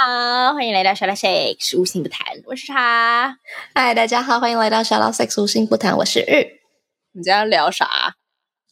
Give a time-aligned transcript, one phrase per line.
[0.00, 3.36] 好，欢迎来到 sex 无心不谈，我是茶。
[3.74, 6.60] 嗨，大家好，欢迎来到 sex 无心不谈，我是日。
[7.10, 8.14] 你今天要聊啥？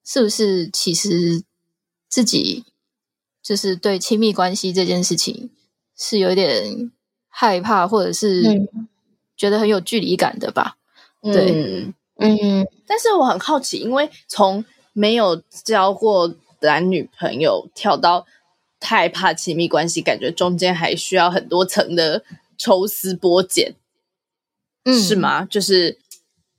[0.05, 1.43] 是不是其实
[2.09, 2.65] 自己
[3.43, 5.51] 就是对亲密关系这件事情
[5.97, 6.91] 是有点。
[7.33, 8.43] 害怕或者是
[9.37, 10.77] 觉得很有距离感的吧？
[11.23, 14.63] 嗯、对，嗯，但是我很好奇，因为从
[14.93, 18.27] 没有交过男女朋友跳到
[18.79, 22.23] 太怕亲密关系，感觉中间还需要很多层的
[22.57, 23.75] 抽丝剥茧，
[24.85, 25.45] 嗯，是吗？
[25.45, 25.99] 就是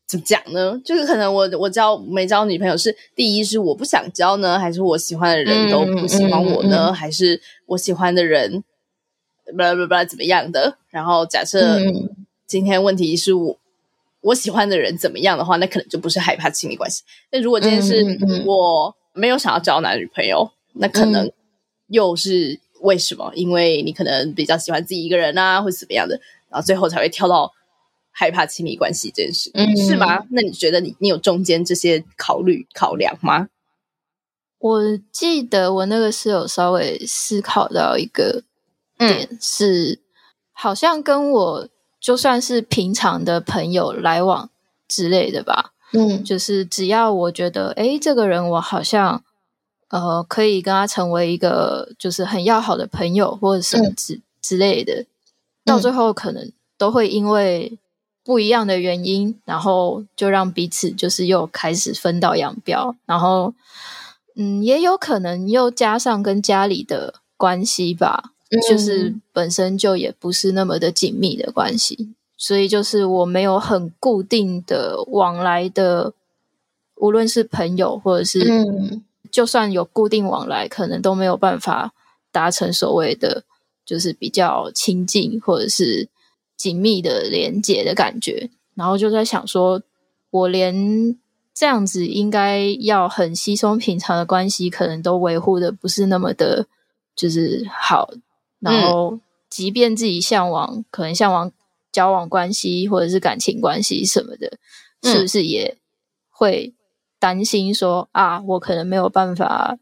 [0.08, 0.80] 怎么讲呢？
[0.84, 6.88] 就是可能我我交没交女朋友是第一是我不想交呢，还是我喜欢的人都不喜欢我呢？
[6.88, 8.64] 嗯嗯嗯、还是我喜欢的人？
[9.46, 10.78] 不不不，怎么样的？
[10.90, 11.80] 然后假设
[12.48, 13.58] 今天问题是我、嗯、
[14.22, 17.04] 我喜欢的人怎么样的话，那可能就不是害怕亲密关系。
[17.32, 18.06] 那如果今天是
[18.46, 21.32] 我没有想要交男女朋友，嗯、那可能
[21.88, 23.32] 又是为什么？
[23.36, 27.52] 因为你可能比较喜欢自己一个人啊，或怎么样的，然后最后才会跳到
[28.12, 30.26] 害怕亲密关系这件事，嗯、是吗？
[30.30, 33.50] 那你觉得你你有中间这些考虑考量吗？
[34.60, 38.44] 我记得我那个是有稍微思考到一个。
[39.00, 40.00] 点是，
[40.52, 44.52] 好像跟我就算是平常的朋友来往
[44.88, 49.24] 之类的吧，嗯，就是只要我觉得，诶，这个人我好像
[49.90, 55.06] 呃可以跟他成为一个就是很要好的朋友或者什么之、嗯、之类的，
[55.66, 57.78] 到最后可能都会因为
[58.24, 63.54] 不一样的原因，然后就让彼此就是又开始分道扬镳，然后
[64.36, 68.30] 嗯，也有可能又加上跟家里的关系吧。
[68.70, 76.12] 就是本身就也不是那么的紧密的关系，所以就是我没有很固定的往来的，
[76.96, 78.44] 无论是朋友或者是，
[79.32, 81.94] 就算有固定往来，可能都没有办法
[82.32, 83.44] 达成所谓的
[83.86, 86.10] 就是比较亲近或者是
[86.58, 88.50] 紧密的连接的感觉。
[88.74, 89.84] 然后就在想说，
[90.32, 91.16] 我连
[91.54, 96.66] 这样子应该要很稀松平常的关系，可能都维护的不是那么的，
[97.16, 98.12] 就是好。
[98.60, 101.52] 然后，即便自己向往，嗯、可能向往
[101.92, 104.58] 交往关系或者是感情关系什么的，
[105.02, 105.78] 嗯、是不是也
[106.30, 106.74] 会
[107.20, 109.78] 担心说啊，我可能没有办法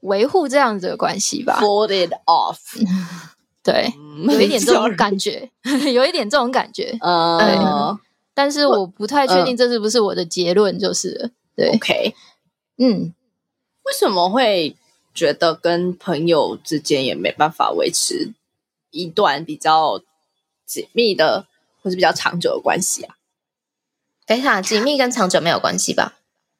[0.00, 1.58] 维护这样子的关系吧。
[1.60, 2.58] Fold it off，
[3.64, 3.92] 对，
[4.32, 5.50] 有一点这种感觉，
[5.92, 6.96] 有一点这种感觉。
[7.00, 8.00] 呃，对，
[8.32, 11.70] 但是我不太确定这是不是我的结论，就是了对。
[11.70, 12.14] OK，
[12.78, 13.12] 嗯，
[13.82, 14.76] 为什么会
[15.12, 18.32] 觉得跟朋友之间也没办法维持
[18.90, 20.00] 一段比较
[20.66, 21.46] 紧密的
[21.82, 23.16] 或是比较长久的关系啊？
[24.26, 26.18] 等一下，紧密跟长久没有关系吧？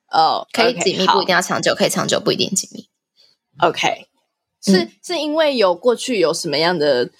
[0.08, 2.88] 哦，可以紧密不一定要长久，可以长久不一定紧密。
[3.58, 4.06] OK，
[4.62, 7.10] 是、嗯、是因为有过去有什么样的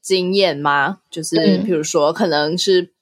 [0.00, 1.00] 经验吗？
[1.10, 2.92] 就是比如说，可能是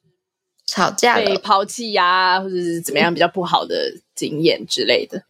[0.64, 5.24] 吵架被抛弃呀，或者是怎么样比较不好的经验之类的。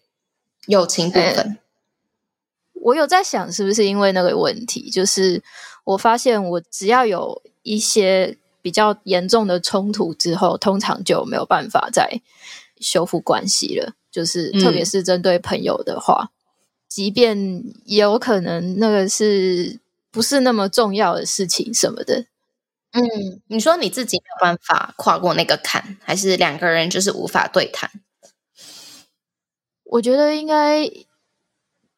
[0.69, 1.59] 友情部分、嗯，
[2.75, 4.89] 我有在想，是不是因为那个问题？
[4.89, 5.43] 就是
[5.83, 12.21] 我发现，我只要有一些比较严重的冲突之后，通常就没有办法再
[12.79, 13.95] 修复关系了。
[14.13, 16.31] 就是特别是针对朋友的话。
[16.31, 16.33] 嗯
[16.87, 19.81] 即便有可能那个是
[20.13, 22.27] 不是那么重要的事情什么的，
[22.93, 23.03] 嗯，
[23.49, 27.91] 你说你自己没有办法跨过那个坎，还是两个人就是无法对谈？
[29.83, 30.89] 我觉得应该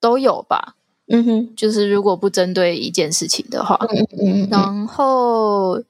[0.01, 0.76] 都有吧。
[1.09, 5.83] 嗯哼，就是如果不针对一件事情的话，嗯嗯，然后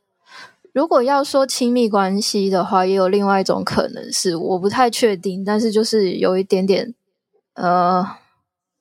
[0.72, 6.94] 如果要说亲密关系的话，也有另外一种可能是我不太确定，但是就是有一点点
[7.54, 8.06] 呃。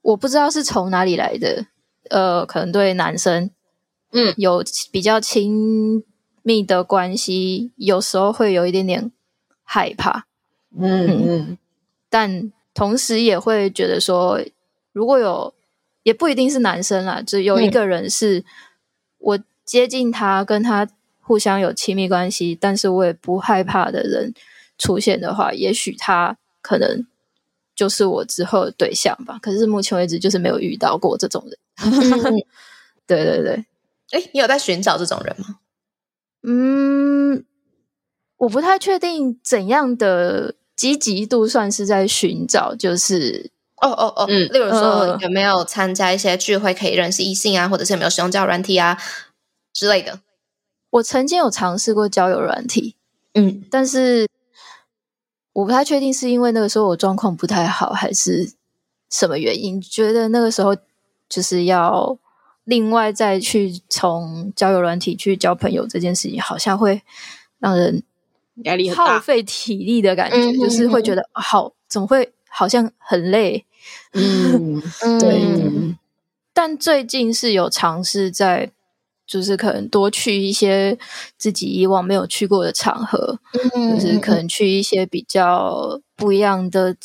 [0.05, 1.65] 我不知道是从哪里来的，
[2.11, 3.49] 呃，可能对男生，
[4.11, 6.03] 嗯，有比较亲
[6.43, 9.11] 密的关系，有时候会有一点点
[9.63, 10.27] 害怕，
[10.77, 11.57] 嗯嗯，嗯，
[12.07, 14.39] 但同时也会觉得说，
[14.93, 15.54] 如果有，
[16.05, 18.45] 也不一定是男生啦，只有一个人是
[19.17, 20.87] 我接近他，跟他
[21.19, 24.33] 互相有亲密关系，但是我也不害怕的人
[24.77, 27.05] 出现的话，也许他可能。
[27.77, 31.59] 就是我之后的对象吧，可是目前为止就是没有遇到过这种人。
[33.05, 33.65] 对对对，
[34.11, 35.59] 哎，你有在寻找这种人吗？
[36.43, 37.43] 嗯，
[38.37, 48.97] 我不太确定怎样的积极度算是在寻找，就是哦哦哦，嗯，例如说有没有参加一些聚会可以认识异性啊，或者是有没有使用交友软体啊
[49.73, 50.19] 之类的。
[50.89, 52.95] 我曾经有尝试过交友软体，
[53.33, 54.27] 嗯，但是。
[55.55, 58.51] 我不太确定是因为那个时候我状况不太好，还是
[59.09, 59.79] 什么原因？
[59.79, 60.75] 觉得那个时候
[61.29, 62.17] 就是要
[62.65, 67.01] 另外再去从交友软体去交朋友这件事情，好像会
[67.59, 68.03] 让人
[68.65, 73.65] 压力，耗费体力的感觉，嗯、就是会觉得好，总会好像很累。
[74.13, 74.81] 嗯，
[75.19, 75.43] 对。
[75.43, 75.97] 嗯、
[76.53, 78.71] 但最近是有尝试在。
[79.27, 80.95] 就是可能多去一些
[81.35, 83.39] 自己以往没有去过的场合，
[83.73, 86.95] 嗯、就是可能去一些比较不一样的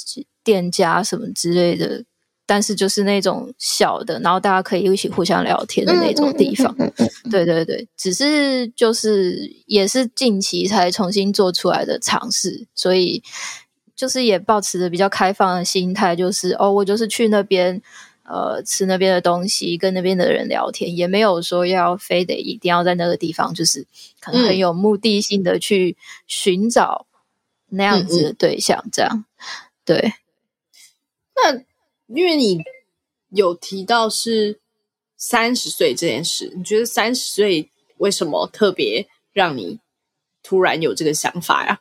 [0.44, 2.04] 店家什么之类的，
[2.44, 6.70] 但是就是那种小的，然后大家可以一起互相聊天的那种地方。
[6.78, 13.22] 嗯嗯嗯嗯、对对对，只是就是也是近期才重新做出来的尝试，所以
[14.00, 17.82] 就是也保持着比较开放的心态，就是哦，我就是去那边。
[18.22, 23.84] 呃，吃那边的东西，跟那边的人聊天，也没有说要非得一定要在那个地方，就是
[24.20, 25.96] 可能很有目的性的去
[26.28, 27.08] 寻找
[27.70, 29.10] 那样子的对象，这样。
[29.12, 29.26] 嗯嗯
[29.84, 30.12] 对。
[31.34, 31.54] 那
[32.14, 32.62] 因为你
[33.30, 34.60] 有提到是
[35.16, 39.80] 三十岁这件事，你觉得三十岁为什么特别让你
[40.40, 41.80] 突然有这个想法呀？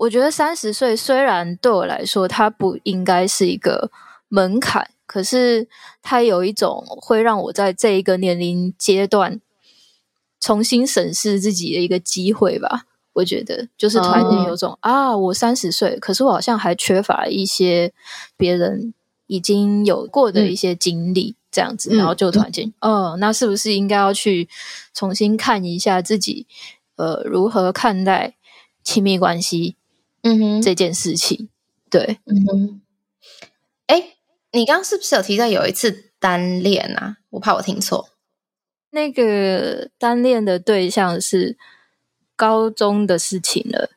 [0.00, 3.90] 我觉得三十岁虽然对我来说，它不应该是一个
[4.28, 4.90] 门槛。
[5.04, 5.68] 可是，
[6.00, 9.40] 它有一种会让我在这一个年龄阶段
[10.38, 12.86] 重新审视自己的一个机会吧。
[13.12, 17.92] 我觉得，就是突然间有种、哦、啊，我三十岁，可是我好像还缺乏一些
[18.36, 18.94] 别人
[19.26, 24.48] 已经有过的一些经历，这样子，嗯、然后就突然间，嗯、哦，那是不是应该要去
[24.94, 26.46] 重新看一下自己，
[26.96, 28.36] 呃，如何看待
[28.84, 29.76] 亲密关系，
[30.22, 31.48] 嗯哼，这件事情，
[31.90, 32.80] 对，嗯哼，
[33.86, 34.14] 哎。
[34.52, 37.18] 你刚刚是不是有提到有一次单恋啊？
[37.30, 38.08] 我怕我听错。
[38.90, 41.56] 那个单恋的对象是
[42.34, 43.90] 高中的事情了。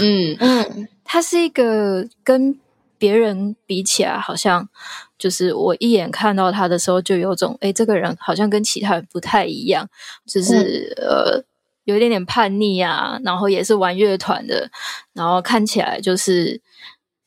[0.00, 2.60] 嗯 嗯，他是一个跟
[2.98, 4.68] 别人比起来，好像
[5.16, 9.88] 就是我一眼看到他的时候，就有种哎，这个人好像跟其他人不太一样，
[10.26, 11.44] 就是、嗯、呃，
[11.84, 14.70] 有一点点叛逆啊，然后也是玩乐团的，
[15.12, 16.60] 然后看起来就是。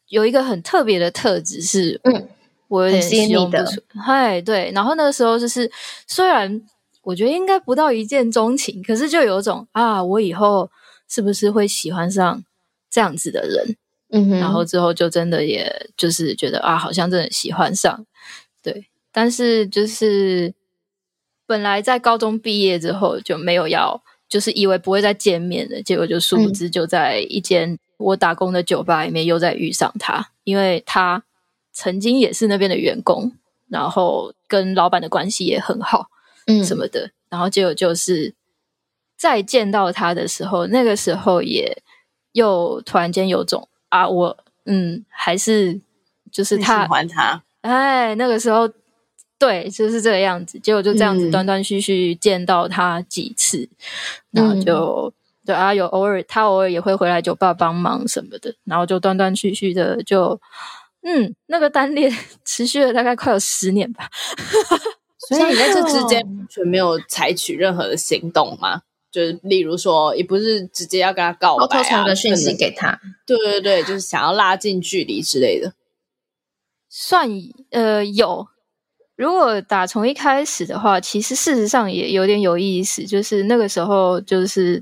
[0.09, 2.29] 有一个很特别的特质是，嗯，
[2.69, 3.81] 我有点形容不出。
[3.99, 5.69] 嗨，对，然后那个时候就是，
[6.07, 6.61] 虽然
[7.01, 10.71] 我觉得应该不到一见钟情，可是就有种啊，我以后
[11.09, 12.41] 是不是会喜欢上
[12.89, 13.75] 这样子的人？
[14.11, 18.05] 嗯哼，然后之后就真的也就是觉得啊，好像真的喜欢上，
[18.63, 20.53] 对，但是就是
[21.45, 31.23] 本来在高中毕业之后就没有要，就是以为不会再见面了，结果就殊不知就在一间我打工的酒吧里面又再遇上他，因为他
[31.71, 33.33] 曾经也是那边的员工，
[33.69, 36.07] 然后跟老板的关系也很好，
[36.45, 38.33] 嗯，什么的，然后结果就是
[39.17, 41.81] 再见到他的时候，那个时候也
[42.33, 45.81] 又突然间有种啊，我嗯还是。
[46.29, 48.69] 就是他喜欢他，哎，那个时候
[49.39, 50.59] 对，就是这个样子。
[50.59, 53.69] 结果就这样子断断续续见到他几次，嗯、
[54.31, 55.13] 然后就
[55.45, 60.39] 对啊，有偶尔他偶尔也会回来酒吧帮忙什么的，然后就断断续续的就
[61.03, 62.11] 嗯，那个单恋
[62.43, 64.09] 持续了大概快有十年吧。
[65.29, 68.81] 所以你在这之间完全没有采取任何的行动吗？
[69.09, 75.73] 就是例如说，也不是直接要跟他告白啊，传个讯息给他，对对对，就是想要拉近距离之类的。
[76.89, 77.29] 算
[77.71, 78.47] 呃有，
[79.17, 83.03] 如果打从一开始的话，其实事实上也有点有意思。
[83.03, 84.81] 就是那个时候，就是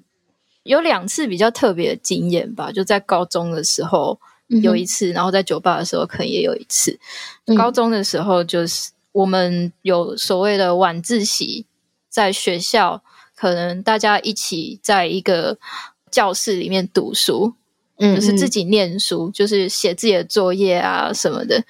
[0.64, 2.70] 有两次比较特别的经验吧。
[2.70, 7.00] 就在高中的时候有一次，嗯、然后在酒吧的时候可能也有一次。
[7.46, 11.66] 嗯、高中的时候，就是我们有所谓的晚自习，
[12.10, 13.02] 在学校
[13.36, 15.58] 可能大家一起在一个
[16.12, 17.54] 教室里面读书。
[17.98, 21.64] 嗯，就是自己念书，就是写自己的作业啊什么的。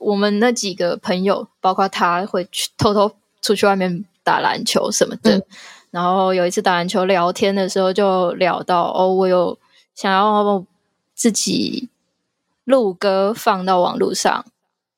[0.00, 5.36] 我们那几个朋友，包括他，会去偷偷出去外面打篮球什么的。
[5.38, 5.42] 嗯、
[5.90, 9.58] 然后有一次打篮球聊天的时候，就聊到哦，我有
[9.94, 10.64] 想要
[11.14, 11.88] 自己
[12.64, 14.44] 录歌放到网络上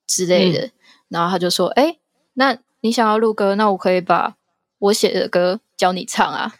[0.06, 0.66] 之类的。
[0.66, 0.72] 嗯、
[1.08, 1.96] 然后他就说：“哎，
[2.34, 4.36] 那你想要录歌，那我可以把
[4.78, 6.54] 我写的歌教你唱啊。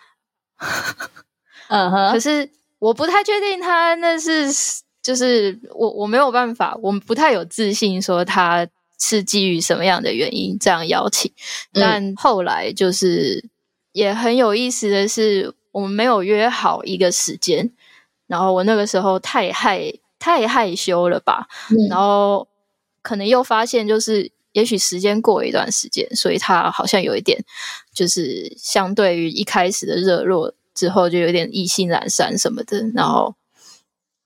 [1.68, 2.50] ”嗯哼，可是。
[2.80, 4.50] 我不太确定他那是
[5.10, 8.64] 就是我我没有办法，我们不太有自信说他
[8.96, 11.32] 是基于什么样的原因这样邀请。
[11.72, 13.44] 但后来就是
[13.90, 17.72] 也很有意思的是，我们没有约好一个时间，
[18.28, 21.48] 然后我那个时候太害太害羞了吧，
[21.88, 22.46] 然后
[23.02, 27.42] 可能又发现就是也许时间过一段时间，所以他好像有一点
[27.92, 30.54] 就是相对于一开始的热络。
[30.72, 33.34] 之后就有点意兴阑珊什么的，然后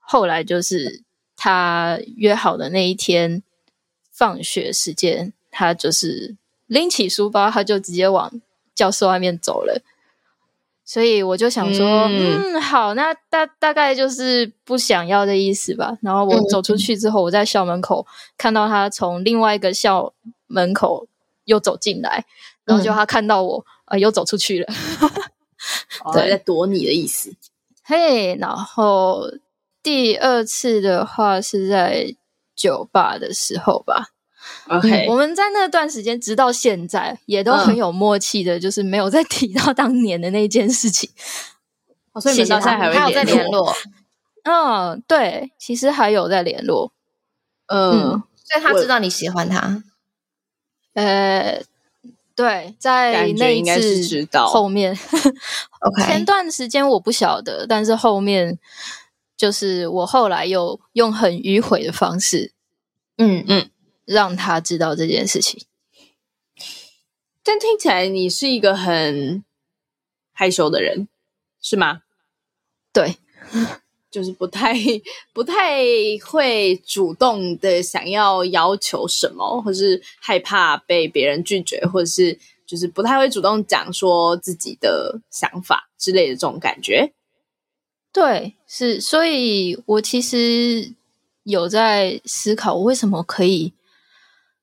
[0.06, 1.02] 后来就是
[1.36, 3.42] 他约好的那一天
[4.10, 8.32] 放学时间，他就是拎起书包，他就直接往
[8.74, 9.82] 教室外面走了。
[10.86, 15.96] 所以我就想说，嗯，嗯，好，那大大概就是不想要的意思吧。
[16.02, 18.06] 然后我走出去之后，我在校门口
[18.36, 20.12] 看到他从另外一个校
[20.46, 21.06] 门口
[21.46, 22.26] 又走进来，
[22.66, 24.66] 然后就他看到我，啊、呃，又走出去了。
[26.12, 27.34] 对，在躲你的意思。
[27.82, 29.22] 嘿，然后
[29.84, 32.16] 第二次的话是在
[32.56, 34.08] 酒吧的时候吧。
[34.68, 41.10] OK，我们在那段时间直到现在也都很有默契的，就是没有再提到当年的那件事情。
[42.20, 43.72] 所以你们到现在还有在联络？
[44.44, 46.92] 嗯，对，其实还有在联络。
[47.66, 49.84] 嗯，所以他知道你喜欢他。
[50.94, 51.62] 呃。
[52.36, 54.98] 对，在那一次后面
[55.78, 58.58] ，OK，前段时间我不晓得，但是后面
[59.44, 62.54] 就是我后来又用很迂回的方式，
[63.18, 63.68] 嗯嗯，
[64.06, 65.66] 让他知道这件事情。
[67.42, 69.44] 但听起来你是一个很
[70.32, 71.08] 害羞的人，
[71.60, 72.00] 是吗？
[72.90, 73.16] 对。
[74.10, 74.72] 就是不太
[75.34, 75.82] 不太
[76.24, 87.12] 会主动的想要要求什么，或是害怕被别人拒绝，或者是就是不太会主动讲说自己的想法之类的这种感觉。
[88.14, 90.94] 对，是，所以我其实
[91.42, 93.74] 有在思考，我为什么可以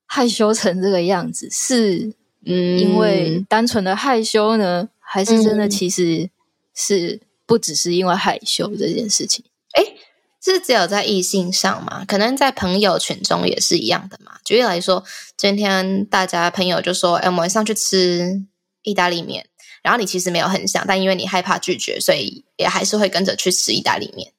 [0.06, 1.48] 害羞成这个样子？
[1.52, 2.12] 是，
[2.44, 6.30] 嗯，因为单纯的害羞呢，还是真的其实
[6.74, 7.20] 是。
[7.44, 9.44] 不只是因为害羞这件事情，
[9.74, 9.96] 诶，
[10.42, 12.02] 是只有在异性上嘛？
[12.06, 14.38] 可能在朋友群中也是一样的嘛。
[14.42, 15.04] 举例来说，
[15.36, 18.42] 今天大家朋友就说：“哎，我们上去吃
[18.84, 19.48] 意大利面。”
[19.82, 24.32] 然后你其实没有很想，但因为你害怕拒绝，所以也还是会跟着去吃意大利面。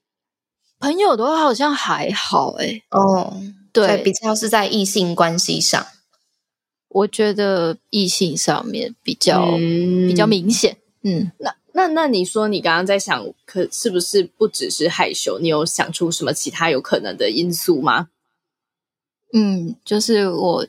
[0.80, 2.84] 朋友的话好像还好，诶。
[2.90, 5.86] 哦，对，比较是在异性关系上，
[6.88, 10.78] 我觉得异性上面比较、嗯、比较明显。
[11.04, 11.56] 嗯，那。
[11.76, 15.40] 那那你说，你刚刚在想，可是不是不只是害羞？
[15.40, 18.10] 你有想出什么其他有可能的因素吗？
[19.34, 20.68] 嗯，就是我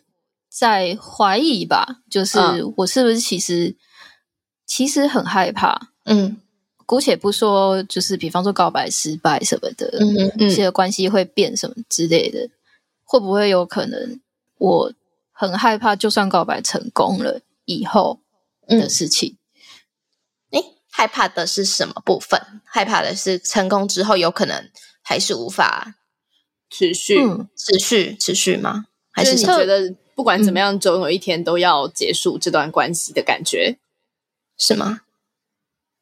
[0.49, 2.39] 在怀疑吧，就是
[2.79, 3.77] 我是不是其实、嗯、
[4.67, 5.89] 其实很害怕？
[6.05, 6.37] 嗯，
[6.87, 12.49] 姑且不说，就是比方说告白失败什么的，嗯嗯，这些关系会变什么之类的，
[13.05, 14.21] 会不会有可能
[14.59, 14.93] 我
[15.33, 18.21] 很害怕，就算告白成功了以后
[18.67, 19.37] 的事情。
[20.51, 22.41] 哎、嗯，害怕的是什么部分？
[22.65, 24.71] 害怕的是成功之后有可能
[25.03, 25.95] 还是无法
[26.71, 28.87] 持续、嗯、持续持续吗？
[29.11, 33.79] 还是你觉得不管怎么样，总有一天都要结束这段关系的感觉，
[34.57, 35.01] 是吗？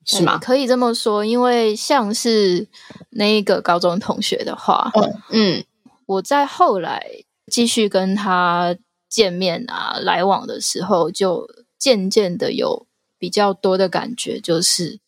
[0.05, 0.39] 是吗？
[0.39, 2.67] 可以这么说，因为像是
[3.11, 5.65] 那一个高中同学的话，嗯嗯，
[6.07, 8.77] 我在后来继续跟他
[9.09, 14.99] 见面啊来往的时候，就渐渐的有比较多的感觉，就是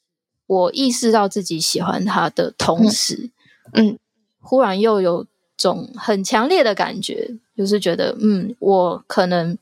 [0.46, 3.30] 我意识到自己喜欢他的同时，
[3.72, 3.98] 嗯，嗯，
[4.40, 9.58] 忽然又有种很强烈的感觉，就是觉得，嗯，我可能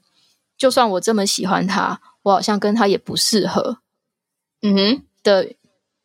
[0.58, 3.78] 就算我这么喜欢他，我好像跟他也不适合，
[4.62, 5.02] 嗯哼。
[5.22, 5.52] 的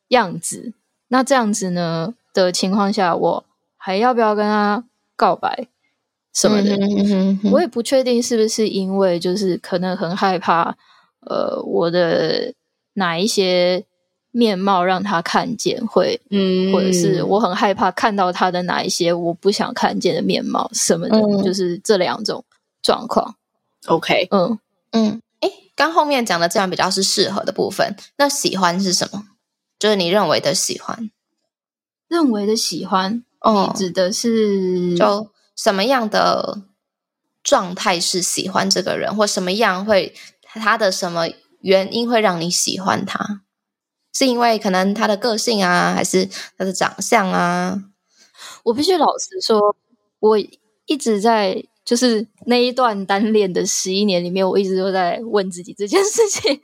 [0.10, 0.74] 样子，
[1.08, 3.46] 那这样子呢的情况下，我
[3.76, 4.84] 还要不要跟他
[5.16, 5.68] 告白
[6.34, 6.76] 什么的？
[6.76, 10.78] 嗯哼嗯哼，我也不确定是不是因为就是可能很害怕，
[11.22, 12.54] 呃，我的
[12.94, 13.84] 哪一些
[14.30, 22.46] 面貌让他看见会，嗯，或者是我很害怕看到他的哪一些我不想看见的面貌什么的，嗯、就是这两种
[22.84, 23.36] 状况。
[23.88, 24.60] OK，嗯
[24.92, 25.22] 嗯。
[25.78, 29.28] 刚后面讲的这样比较是适合的部分，那喜欢是什么？
[29.78, 31.12] 就是你认为的喜欢，
[32.08, 36.64] 认为的喜欢，哦，指的是就什么样的
[37.44, 41.28] 状态是喜欢这个人，或什么样会他的什么
[41.62, 43.44] 原因会让你喜欢他？
[44.12, 47.84] 是因为可能他的个性啊，还是他的长相啊？
[48.64, 49.78] 我必须老实说，
[50.20, 50.38] 我
[50.88, 51.64] 一直在。
[51.88, 56.60] 就是那一段单恋的十一年里面，我一直都在问自己这件事情。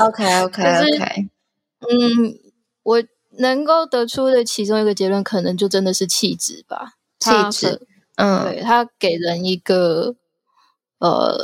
[0.00, 1.28] OK OK OK，
[1.86, 2.38] 嗯，
[2.82, 3.04] 我
[3.38, 6.94] 能够得出的其中一个结论，可能就真的是气质吧。
[7.20, 7.86] 气质，
[8.16, 10.16] 嗯，对，他给人一个，
[11.00, 11.38] 呃，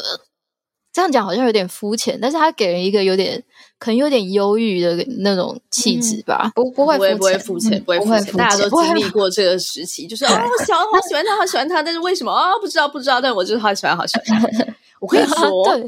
[0.91, 3.45] 这样讲好像有点肤浅，但是他给人一个有点。
[3.79, 12.59] 可能有点忧郁的那种气质吧，嗯、不不会不会不会肤浅，不会肤浅，大家都经历过这个时期，就是 哦，我喜欢好喜欢他，好喜欢他，但是为什么啊？
[12.61, 14.49] 不知道不知道，但我就是好喜欢好喜欢他。
[14.99, 15.79] 我跟你说，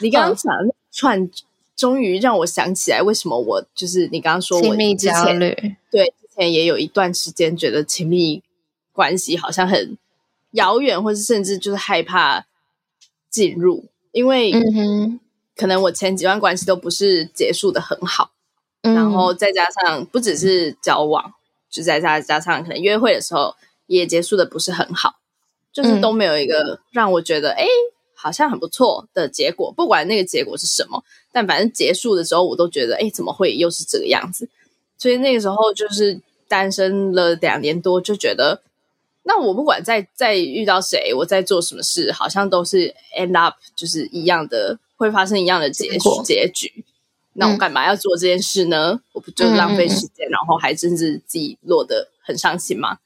[0.00, 1.30] 你刚刚讲的那串，
[1.74, 5.56] 终于让我想起来，为什么我就是你刚刚说我亲密焦虑，
[5.90, 8.42] 对，之前也有一段时间觉得亲密
[8.92, 9.96] 关系好像很
[10.50, 12.44] 遥远，或是甚至就是害怕
[13.30, 15.20] 进入，因为嗯哼。
[15.60, 18.30] 可能我前几段关系都不是结束的很好，
[18.80, 21.34] 嗯、然后再加上不只是交往，
[21.70, 23.54] 就再加加上可能约会的时候
[23.86, 25.16] 也结束的不是很好，
[25.70, 29.70] 就是都没有一个让我觉得哎、嗯、好像很不错的结果。
[29.70, 34.48] 不管那个结果是什么，但反正结束的时候我都觉得哎怎么会又是这个样子？
[34.96, 36.18] 所以那个时候就是
[36.48, 38.62] 单身了两年多，就觉得
[39.24, 44.78] 那我不管再再遇到谁，我在做什么事，好像都是 end up 就是一样的。
[45.00, 46.84] 会发生一样的结局，结局，
[47.32, 48.92] 那我干嘛要做这件事呢？
[48.92, 52.98] 嗯、我不就浪费时间，嗯、然后还甚至自己落得很伤心吗？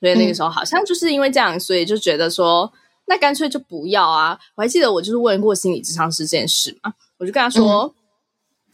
[0.00, 2.72] 所以那个时候好像就是因为这样，所以就觉得说，
[3.06, 4.36] 那干脆就不要啊！
[4.56, 7.94] 我还记得我就是问过心理咨商师这件事嘛，我就跟他说，嗯、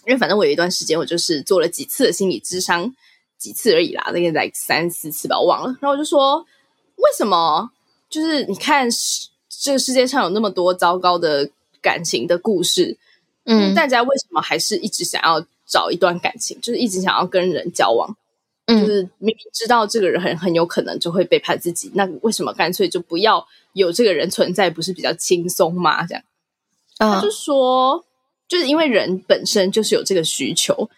[0.06, 2.90] 因为反正我有一段时间我就是做了几次的心理咨商，
[3.36, 5.66] 几次而已啦，那个来三四次吧，我忘了。
[5.82, 6.38] 然后我就说，
[6.96, 7.70] 为什么？
[8.08, 8.88] 就是你看，
[9.50, 11.50] 这个世界上有那么多糟糕的。
[11.84, 12.96] 感情的故事，
[13.44, 16.58] 嗯，大家为什么还是一直想要找一段感情？
[16.62, 18.16] 就是一直想要跟人交往，
[18.64, 24.70] 嗯，就是明明知道这个人很很有可能就会背叛自己，那为什么干脆就不要有这个人存在？
[24.70, 26.06] 不是比较轻松吗？
[26.06, 26.24] 这样，
[27.00, 28.02] 嗯，他就说，
[28.48, 30.88] 就是因为人本身就是有这个需求，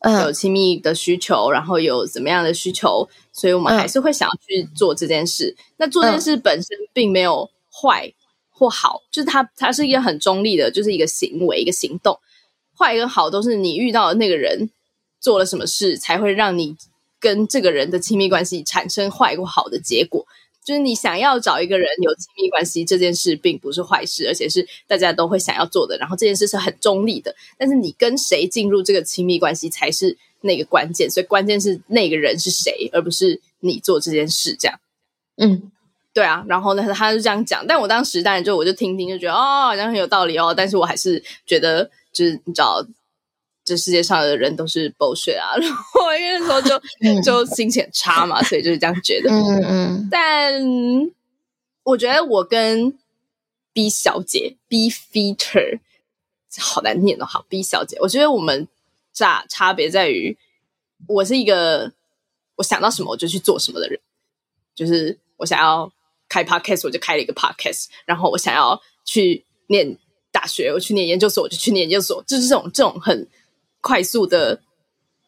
[0.00, 5.54] 嗯，有亲密的需求，然后有怎么样的需求，所以我们还是会想要去做这件事。
[5.58, 8.10] 嗯，那做这件事本身并没有坏。
[8.60, 12.20] 或好，就是它，它是一个很中立的，就是一个行为，一个行动。
[12.78, 14.68] 坏跟好都是你遇到的那个人
[15.18, 16.76] 做了什么事，才会让你
[17.18, 20.26] 跟这个人的亲密关系产生坏或好的结果。
[20.62, 25.96] 就是你想要找一个人有亲密关系这件事，并不是坏事，而且是大家都会想要做的。
[25.96, 31.10] 然后这件事是很中立的，但是你跟谁进入这个亲密关系才是那个关键。
[31.10, 34.54] 所以关键是那个人是谁，而不是你做这件事。
[34.60, 34.78] 这样，
[35.38, 35.72] 嗯。
[36.12, 40.52] 对啊，然后呢，他就这样讲，但我当时当然就我就听听，就觉得哦，好像很有道理哦。
[40.52, 42.84] 但是我还是觉得，就是你知道，
[43.64, 45.54] 这世界上的人都是 bullshit 啊。
[45.62, 46.80] 然后因为那时候就
[47.22, 49.30] 就心情很差嘛，所以就是这样觉得。
[49.30, 50.08] 嗯嗯。
[50.10, 50.60] 但
[51.84, 52.92] 我觉得我跟
[53.72, 55.78] B 小姐 B Feater
[56.58, 58.66] 好难念哦，好 B 小姐，我觉得我们
[59.12, 60.36] 差差别在于，
[61.06, 61.92] 我是一个
[62.56, 64.00] 我想到什么我就去做什么的人，
[64.74, 65.88] 就是我想要。
[66.30, 69.98] 开 podcast 我就开了一个 podcast，然后我想要去念
[70.32, 73.28] 大学，我去念研究所，我就去念研究所，就是这种这种很
[73.80, 74.62] 快速的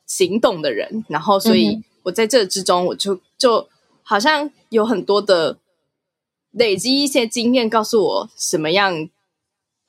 [0.07, 1.05] 行动的人。
[1.09, 3.69] 然后，所以我在这之中，我就就
[4.03, 5.59] 好像有很多的
[6.53, 9.11] 累积一些经验，告诉我什么样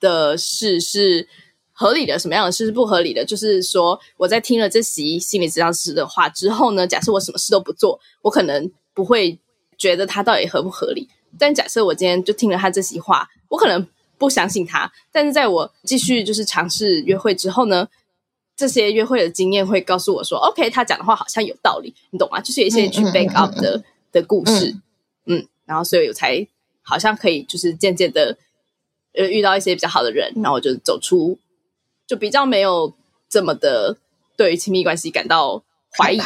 [0.00, 1.28] 的事是
[1.72, 3.24] 合理的，什么样的事是不合理的。
[3.24, 9.38] 就是说，我在听了这席心理治疗师的话之后呢，假设我什么事都不做，我可能不会
[9.84, 11.08] 觉得他到底合不合理。
[11.38, 14.90] 但假设我今天就听了他这席话，我可能不相信他。
[15.12, 17.88] 但是在我继续就是尝试约会之后呢，
[18.56, 22.40] 这些约会的经验会告诉我说，OK，他讲的话好像有道理，你懂吗？
[22.40, 24.70] 就是有一些去 back up 的、嗯嗯嗯、的故事，
[25.26, 26.46] 嗯，嗯，然后所以我才
[26.82, 28.38] 好像可以就是渐渐的
[29.14, 31.38] 呃遇到一些比较好的人，然后我就走出。
[32.06, 32.92] 就比较没有
[33.30, 33.96] 这么的
[34.36, 35.64] 对于亲密关系感到
[35.96, 36.20] 怀疑，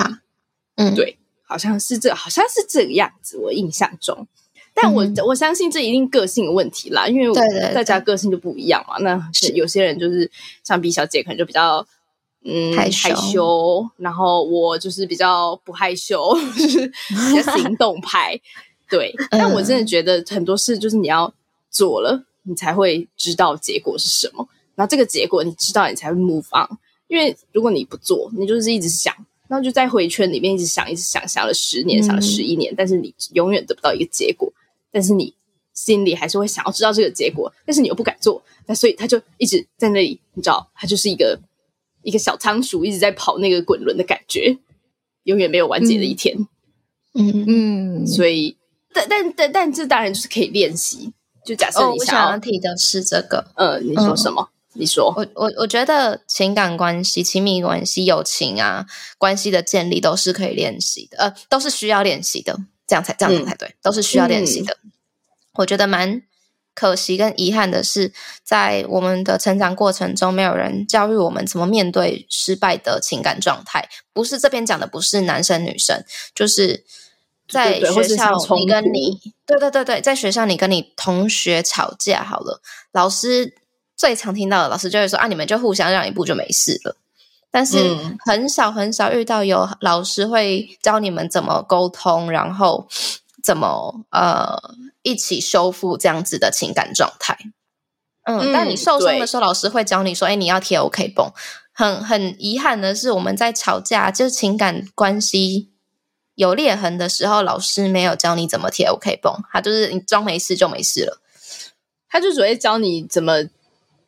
[0.75, 1.18] 嗯，对，
[1.49, 4.27] 好像是这，好像是这个样子，我印象中，
[4.75, 7.35] 但我、嗯、我相信这一定个性的问题啦，因为
[7.75, 8.99] 大家个性就不一样嘛。
[8.99, 9.19] 那
[9.55, 10.31] 有些人就是
[10.63, 11.85] 像 B 小姐，可能就比较
[12.45, 18.39] 嗯害羞，害羞，然后我就是比较不害羞，就 是比较行动派。
[18.91, 21.33] 对，但我真的觉得很多事就是你要
[21.71, 24.49] 做了，你才会知道结果是什么。
[24.77, 26.69] 那这个结果你知道，你才会 move on。
[27.09, 29.15] 因为如果你不做，你就是一直想，
[29.49, 34.53] 然后就在回圈里面一直想，一直想，想了十年，想了十一年，嗯、但是你永远得不到一个结果。
[34.93, 35.35] 但是你
[35.75, 41.41] 心里还是会想要知道这个结果，但是你又不敢做，那所以他就一直在那里，你知道，他就是一个
[42.03, 44.59] 一个小仓鼠，一直在跑那个滚轮的感觉，
[45.25, 46.37] 永远没有完结的一天。
[47.15, 48.57] 嗯嗯，所以，
[48.93, 51.13] 但但但但这当然就是可以练习。
[51.45, 54.51] 就假设你想要、哦、我想要提的是这个，呃，你说什么？
[54.53, 58.87] 嗯你说，我我我觉得情感关系、亲密关系、友情啊，
[59.19, 64.79] 关系的建立都是可以练习的，呃，都是需要练习的，这样才这样才对，嗯、都是需要练习的。
[64.85, 64.93] 嗯、
[65.55, 66.23] 我觉得蛮
[66.77, 68.13] 可惜跟遗憾的是，
[68.45, 73.89] 在我们的成长过程中，没有人教育我们怎么面对失败的情感状态。
[74.13, 76.85] 不是这边讲的，不是男生女生，就是
[77.49, 82.63] 在学校你跟你，对对对对，在学校你跟你同学吵架好了，
[82.93, 83.57] 老师。
[83.99, 86.97] 最常听到的老师就会说啊，你们就互相让一步就没事了。
[87.51, 92.87] 但是很少很少遇到有老师会教你们怎么沟通，然后
[93.43, 94.57] 怎么呃
[95.03, 97.37] 一起修复这样子的情感状态。
[98.25, 101.27] 嗯，但你受伤的时候，老师会教你说，哎，你要贴 OK 绷。
[101.73, 105.71] 很很遗憾的是，我们在吵架就是情感关系
[106.35, 111.19] 有裂痕的时候，老师没有教你怎么贴 OK 绷，他就是你装没事就没事了，
[112.11, 113.49] 他就只会教你怎么。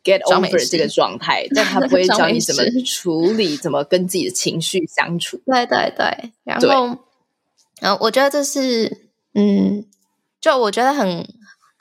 [0.03, 5.41] Get over 这个状态，但他不会 教你怎么处理，怎么跟自己的情绪相处。
[5.45, 6.97] 对对对，然后，
[7.79, 9.85] 然后我觉得这是，嗯，
[10.39, 11.27] 就我觉得很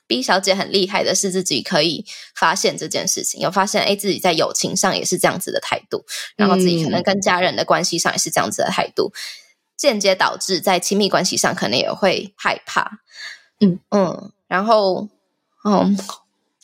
[0.07, 2.05] B 小姐很厉害的是自己可以
[2.35, 6.05] 发现这件事情，有发现哎，自己在友情上也是这样子的态度，
[6.37, 9.17] 然后自己可能跟家人的关系上也是这样子的态度，嗯、
[9.77, 13.01] 间接导致在亲密关系上可能也会害怕。
[13.61, 15.09] 嗯嗯，然后，
[15.65, 15.97] 嗯。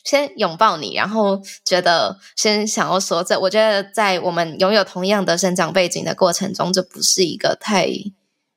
[0.07, 7.89] 先拥抱你，然后觉得先想要说这，我觉得在我们拥有同样的生长背景的过程中，这不是一个太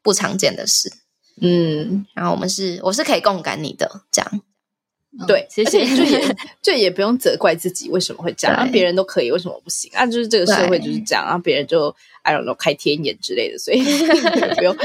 [0.00, 0.92] 不常见的事。
[1.40, 4.40] 嗯，然后我们是，我是可以共感你的，这样。
[5.26, 5.84] 对，谢谢。
[5.84, 9.90] 就 也就也不用责怪自己为什么会这样，啊、别人都可以，为什么不行？
[9.92, 13.82] 啊，就是这个社会就是这样，然后别人就 I don't know 开天眼之类的，所以
[14.54, 14.76] 不用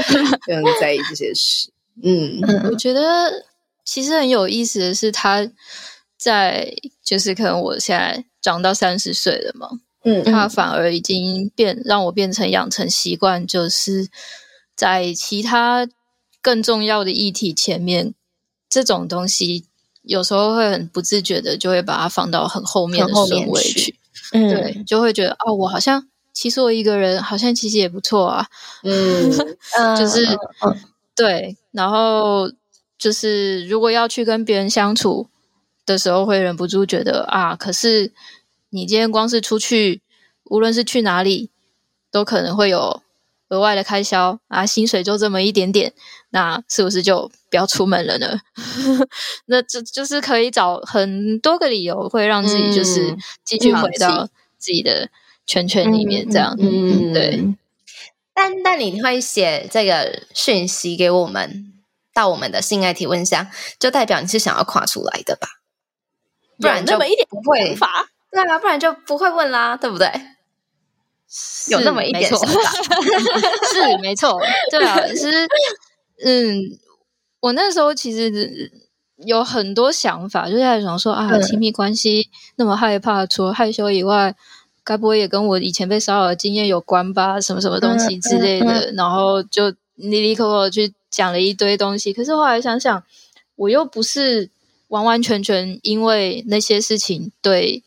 [0.44, 1.70] 不用在意这些事。
[2.02, 3.30] 嗯，我觉得
[3.84, 5.48] 其实很有意思的是他。
[6.18, 6.74] 在
[7.04, 9.68] 就是可能我现在长到三十岁了嘛，
[10.04, 14.08] 嗯，他反而已经变让我变成养成习惯，就是
[14.74, 15.86] 在其他
[16.40, 18.14] 更重要的议题前面，
[18.68, 19.66] 这种东西
[20.02, 23.98] 有时候会很不自觉的就会把它放到很后面的顺位去，去。
[24.32, 28.46] 嗯，对，就会觉得哦，我好像其实我一个人好像其实也不错啊，
[28.82, 29.30] 嗯，
[29.96, 30.24] 就是、
[30.64, 30.76] 嗯、
[31.14, 32.50] 对，然后
[32.98, 35.28] 就是如果要去跟别人相处。
[35.86, 38.12] 的时候会忍不住觉得啊，可是
[38.70, 40.02] 你今天光是出去，
[40.44, 41.50] 无论是去哪里，
[42.10, 43.00] 都可能会有
[43.48, 45.92] 额外的开销啊，薪水就这么一点点，
[46.30, 48.40] 那是不是就不要出门了呢？
[49.46, 54.26] 那这就是可以找很多个理由，会让自己就是继续回到
[54.58, 55.08] 自己的
[55.46, 57.54] 圈圈里面，这样，嗯，对。
[58.34, 61.72] 但但你会写这个讯息给我们
[62.12, 63.46] 到我们的性爱提问箱，
[63.78, 65.48] 就代表你是想要跨出来的吧？
[66.58, 70.10] 不然就那么一点不会法，对啊，不然就不会问啦，对不对？
[71.68, 72.70] 有那么一点想法，
[73.72, 74.38] 是没错，
[74.70, 75.48] 对啊，其实，
[76.24, 76.78] 嗯，
[77.40, 78.70] 我那时候其实
[79.16, 84.34] 有很多想法，就在想说啊，嗯、亲密关系那么害怕，除了害羞以外，
[84.84, 87.40] 该不会也跟我以前被骚扰的经验有关吧？
[87.40, 92.12] 什么什么东西之类的，嗯嗯嗯、然后就哩哩抠抠去讲了一堆东西。
[92.12, 93.02] 可是后来想想，
[93.56, 94.48] 我又不是
[94.88, 97.82] 完完全全因为那些事情对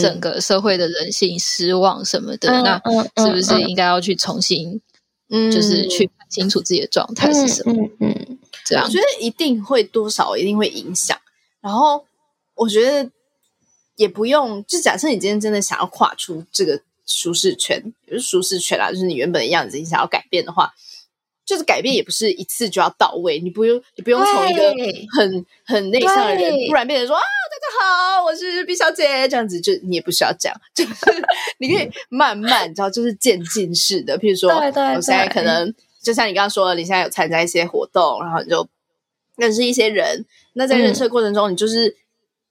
[0.00, 4.80] 整个社会的人性失望什么的，嗯、那是不是应该要去重新，
[5.28, 7.72] 嗯，就是去看清楚自己的状态是什么？
[7.72, 7.90] 嗯。
[8.00, 11.18] 嗯嗯这样我觉得一定会多少一定会影响，
[11.60, 12.04] 然后
[12.54, 13.10] 我觉得
[13.96, 20.72] 也不用，就假设你今天真的想要跨出这个舒适圈，是舒适圈啦，就是你原本的样子，你想要改变的话，
[21.44, 24.74] 就是改变也不是一次就要到位，你不用你不用从一个
[25.16, 30.92] 很很内向的人突然变成说啊，大家好，我是毕小姐这样子，就你也不需要这样，就是
[31.58, 35.74] 你可以慢慢，你知道，就是渐进式的，譬如说，对对对，我现在可能。
[36.02, 38.68] 就像你刚刚说的，你现在有参加一些活动，然后你就
[39.36, 40.26] 认识一些人。
[40.54, 41.96] 那在认识的过程中，嗯、你就是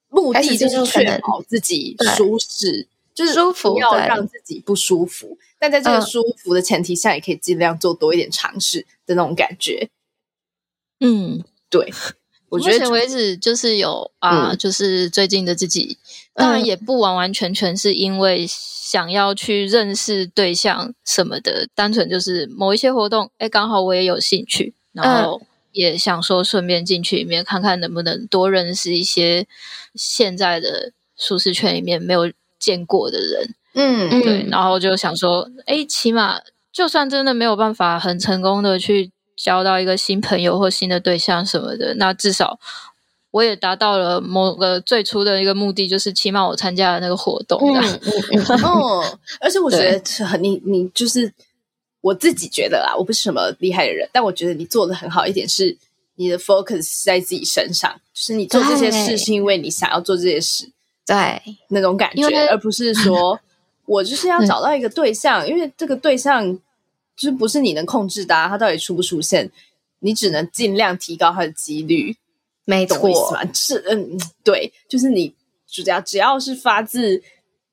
[0.08, 5.38] 目的就是确保自己舒适，就是舒服，不要让自己不舒服。
[5.62, 9.88] 但在这个舒服的前提下，也可以尽量做多一点尝试的那种感觉。
[11.00, 11.94] 嗯，对，
[12.50, 16.00] 我觉得目前为止就是有啊，嗯、就是最近的自己，
[16.34, 18.46] 当然也不完完全全是因为。
[18.84, 29.48] 想要去认识对象什么的，单纯就是某一些活动，哎，刚好我也有兴趣，然后也想说顺便进去里面看看能不能多认识一些
[29.96, 36.40] 现在的舒适圈里面没有见过的人，嗯，对，然后就想说，哎，起码
[36.72, 42.60] 就算真的没有办法很成功的去交到一个新朋友或新的对象什么的，那至少。
[43.32, 47.58] 我也达到了某个最初的一个目的，就是起码我参加了那个活动。
[47.62, 51.32] 嗯嗯嗯， 哦，而且我觉得很你你就是
[52.02, 55.78] 我自己觉得啦，我不是什么厉害的人，但我觉得你做的很好一点是
[56.16, 60.70] 你的 focus 在自己身上，就是你做这些事是因为你想要做这些事，
[61.08, 63.40] 对那种感觉，而不是说
[63.86, 66.56] 我就是要找到一个对象，因为这个对象
[67.16, 69.52] 就是不是你能控制的啊，他到底出不出现，
[70.00, 72.16] 你只能尽量提高他的几率。
[72.64, 75.34] 没错，是嗯，对，就是你
[75.68, 77.22] 只要只要是发自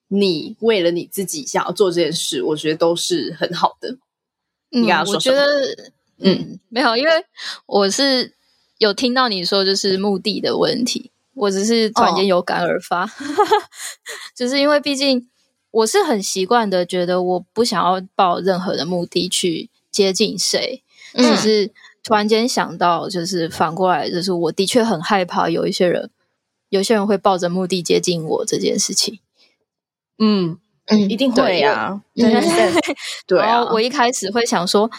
[0.08, 3.90] 你为了你自己想要做这件事，我觉得都是很好的。
[4.70, 5.36] 嗯、你刚刚说什么？
[5.36, 5.90] 我觉得
[6.20, 7.12] 嗯，没有，因为
[7.66, 8.32] 我是
[8.78, 13.10] 有听到你说就是目的的问题，我只是突然间有感而发，哦、
[14.34, 15.28] 就是因为毕竟
[15.70, 20.82] 我是很习惯的，觉得我不想要抱任何的目的去接近谁，
[21.14, 21.72] 只、嗯、是。
[22.04, 26.10] 突然间想到，就是反过来，就是我的确很害怕有一些人，
[26.70, 29.18] 有些人会抱着目的接近我这件事情。
[30.18, 32.00] 嗯嗯，一定会呀。
[32.16, 32.32] 对
[33.26, 34.90] 对啊，我一开始会想说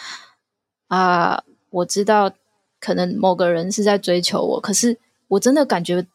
[0.86, 2.30] 啊，我知道
[2.78, 4.96] 可能某个人是在追求我，可是
[5.28, 6.06] 我真的感觉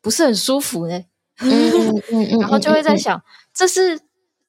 [0.00, 1.04] 不是很舒服呢。
[1.40, 3.20] 嗯嗯嗯， 然后就会在想，
[3.58, 4.00] 这是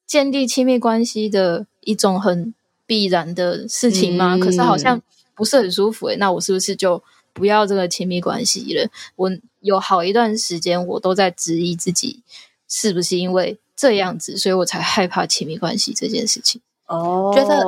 [0.06, 2.54] 建立亲密关系的一种很
[2.86, 4.38] 必然的事情吗？
[4.38, 5.02] 可是好像。
[5.36, 8.90] 不是很舒服诶，那我是不是就不要这个亲密关系了？
[9.16, 12.22] 我有好一段时间，我都在质疑自己，
[12.68, 16.60] 是不是因为这样子，所以我才害怕亲密关系这件事情。
[16.88, 17.64] 哦，觉得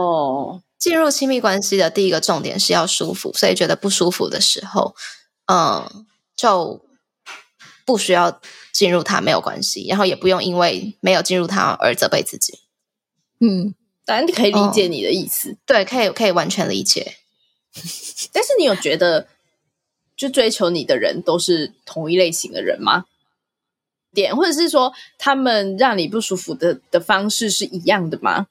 [0.78, 4.94] 进入亲密关系的第一个重点是要舒服，所以觉得不舒服的时候，
[5.46, 6.82] 嗯，就
[7.86, 8.42] 不需要
[8.82, 12.58] 进入它，没有关系，然后也不用因为没有进入它而责备自己。
[13.40, 17.18] 嗯，当然你可以理解你的意思，哦，对，可以可以完全理解。
[18.34, 19.28] 但是你有觉得，
[20.18, 23.06] 就追求你的人都是同一类型的人吗？
[24.16, 28.48] 点，或者是说他们让你不舒服的的方式是一样的吗？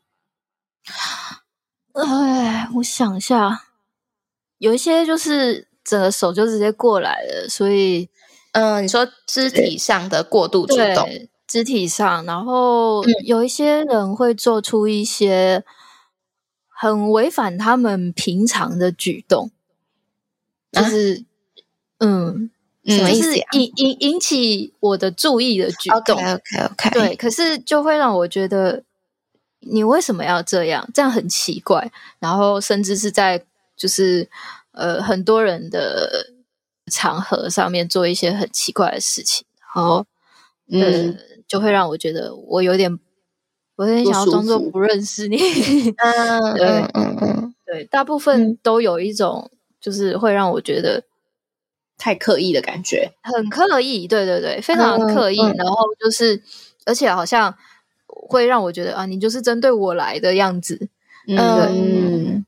[1.95, 3.65] 哎，我想一下，
[4.59, 8.09] 有一些就是整个手就直接过来了，所以，
[8.53, 11.09] 嗯、呃，你说肢体上的过度主动，
[11.47, 15.65] 肢体上，然后有一些人会做出一些。
[16.83, 19.51] 很违反他们平常的举动，
[20.73, 21.27] 就是，
[21.99, 22.51] 啊、嗯，
[22.87, 23.49] 什么意思、啊？
[23.53, 28.83] 引引引起我的注意的举动，OK OK OK， 对，可是就会让我觉得，
[29.59, 30.89] 你为什么要这样？
[30.95, 31.93] 这样很奇怪。
[32.19, 33.45] 然后甚至是在
[33.77, 34.31] 就是
[34.73, 36.29] 呃很多人的
[36.91, 40.05] 场合上面做一些很奇怪的事情，然后
[40.71, 41.17] 嗯，
[41.49, 42.99] 就会让我觉得我有点。
[43.77, 45.39] 我有点想要装作不认识你，
[45.97, 49.51] 嗯， 对，嗯嗯，对，大部分都有一种
[49.81, 51.03] 就是会让我觉得
[51.97, 56.43] 太刻意的感觉，很刻意，对对对，非常刻意，然后就是，
[56.85, 57.57] 而且好像
[58.07, 60.91] 会让我觉得啊，你就是针对我来的样子，
[61.27, 62.45] 嗯嗯，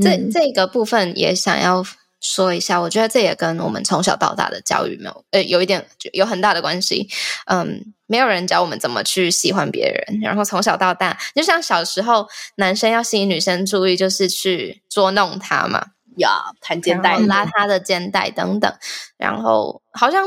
[0.00, 1.84] 这这个部分也想要
[2.20, 7.08] 说一下，我觉得这也跟我们从小到大的教育没有，呃，有一点有很大的关系。
[7.46, 15.80] 嗯，没有人教我们怎么去喜欢别人，然后从小到大，就像小时候男生要吸引女生注意，就是去捉弄她嘛，
[16.16, 18.72] 呀，弹肩带、拉她的肩带等等。
[19.16, 20.24] 然后好像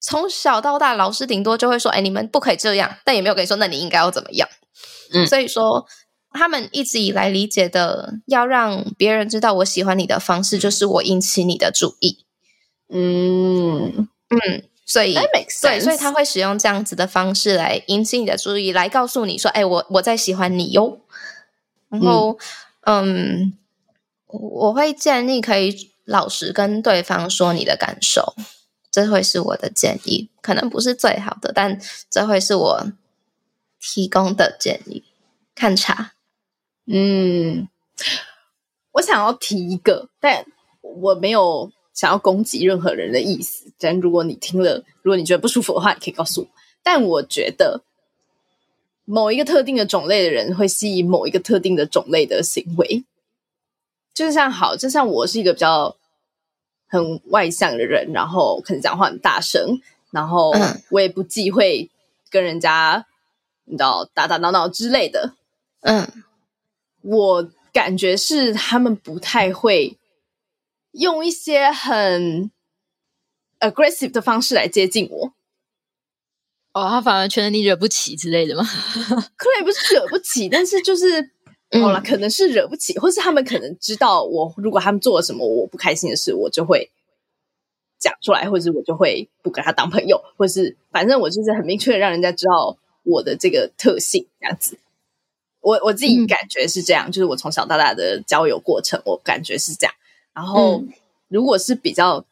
[0.00, 4.48] 从小到大，老师顶多就会说：“哎，你们不可以这样。”但也没有跟你说：“那你应该要怎么样？”
[5.14, 5.86] 嗯，所以说。
[6.36, 12.24] 他们一直以来理解的，要让别人知道我喜欢你的方式，就是我引起你的注意。
[12.88, 15.14] 嗯嗯，所以
[15.60, 21.00] 对，所以他会使用这样子的方式来引起你的注意，来告诉你说：“哎，我我在喜欢你哟。”
[21.90, 22.38] 然后，
[22.82, 23.58] 嗯，嗯，
[24.26, 28.34] 我会建议可以老实跟对方说你的感受，
[28.90, 32.92] 这会是我的建议，可能不是最好的，但这会是我
[33.80, 35.04] 提供的建议。
[35.54, 36.12] 看茶。
[36.86, 37.68] 嗯，
[38.92, 40.46] 我想要提一个，但
[40.80, 43.72] 我没有想要攻击任何人的意思。
[43.78, 46.46] 但如果你听了，如果你觉得不舒服的话，你可以告诉我。
[46.84, 47.82] 但我觉得
[49.04, 53.04] 某一个特定的种类的人会吸引某一个特定的种类的行为，
[54.14, 55.96] 就像好，就像我是一个比较
[56.86, 59.80] 很外向的人，然后可能讲话很大声，
[60.12, 60.52] 然后
[60.90, 61.90] 我也不忌讳
[62.30, 63.04] 跟人家
[63.64, 65.34] 你知道打打闹闹之类的，
[65.80, 66.22] 嗯。
[67.06, 69.96] 我感觉是他们不太会
[70.92, 72.50] 用一些很
[73.60, 75.32] aggressive 的方式来接近我。
[76.72, 78.64] 哦，他反而觉得你惹不起之类的吗？
[79.36, 81.30] 可能也不是惹不起， 但是就是
[81.80, 86.90] 好了，可能是惹不起，或是他们可能知道我，如果他们做了什么我不开心的事，我就会
[87.98, 94.76] 讲出来，或者是我就会不跟他当朋友，或是反正我就是很明确的让人家知道我的这个特性，这样子。
[95.66, 99.92] 我我自己感觉是这样，嗯、就是我从小到大的交友过程，我感觉是这样。
[100.32, 100.92] 然后，嗯、
[101.26, 102.24] 如果是比较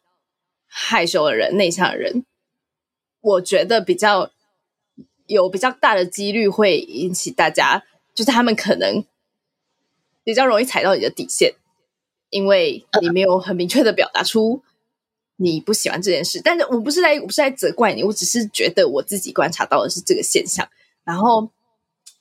[0.68, 2.24] 害羞的人、内向的人，
[3.20, 4.30] 我觉得比较
[5.26, 7.82] 有比较大的几率会引起大家，
[8.14, 9.04] 就是他们可能
[10.22, 11.54] 比较容易踩到你的底线，
[12.30, 14.62] 因为你没有很明确的表达出
[15.38, 16.40] 你不喜欢这件事。
[16.40, 20.68] 但是我不是在我不是在责怪你，我只是觉得我自己观察到的是这个现象，
[21.02, 21.50] 然后。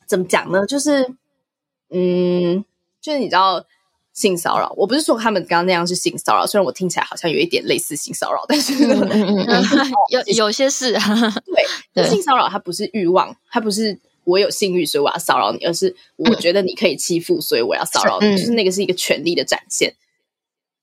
[0.08, 0.66] 怎么讲呢？
[0.66, 1.14] 就是，
[1.90, 2.64] 嗯，
[3.02, 3.66] 就是你知道
[4.14, 8.74] 性骚扰，我不是说他们刚刚那样是性骚扰，虽然我听起来好像有一点类似性骚扰，但是
[10.10, 11.66] 有有些是对，
[12.04, 19.96] 对性骚扰它不是欲望，它不是我有性欲所以我要骚扰你，而是我觉得你可以欺负，所以我要骚扰你，嗯、就是那个是一个权力的展现。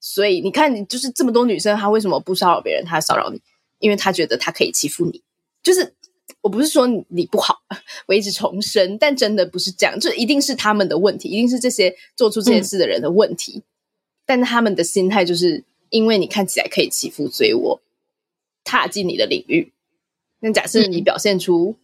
[0.01, 3.41] 所以你看，你就是这么多女生，她为什么不骚扰别人，她骚扰你？
[3.79, 5.23] 因为她觉得她可以欺负你，
[5.63, 5.95] 就是。
[6.43, 7.61] 我不是说你不好，
[8.07, 13.59] 我一直重申，但真的不是这样，这一定是他们的问题，一定是这些做出这件事的人的问题。
[13.59, 13.63] 嗯、
[14.25, 17.81] 但他们的心态就是因为你看起来可以欺负，所以我
[18.65, 19.73] 踏进你的领域。
[20.41, 21.77] 那假设你表现出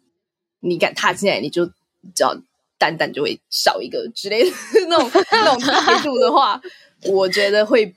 [0.61, 2.35] 你敢踏进来，你就只要
[2.79, 4.57] 蛋蛋就会少一个之类的
[4.89, 6.59] 那种那种态度的话，
[7.05, 7.95] 我觉得会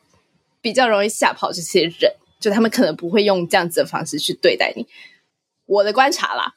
[0.62, 4.86] 比较容易吓跑这些人，就他们可能不会用这样子的方式去对待你。
[5.70, 6.56] 我的观察啦，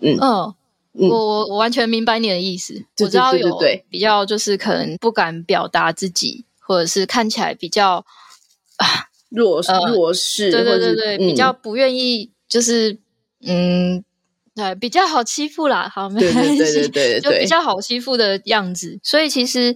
[0.00, 0.54] 嗯，哦、
[0.92, 2.74] 嗯，我我我完全明白你的意思。
[2.94, 8.04] 对对对对对，我知道有比较就是可能不敢表达自己，或者是看起来比较
[8.76, 8.86] 啊
[9.30, 12.98] 弱弱势，对对对对，比较不愿意，就是
[13.44, 14.04] 嗯，
[14.54, 15.90] 对，比较好欺负啦。
[15.90, 19.00] 好，没关系，对对对，就比较好欺负的样子。
[19.02, 19.74] 所以其实。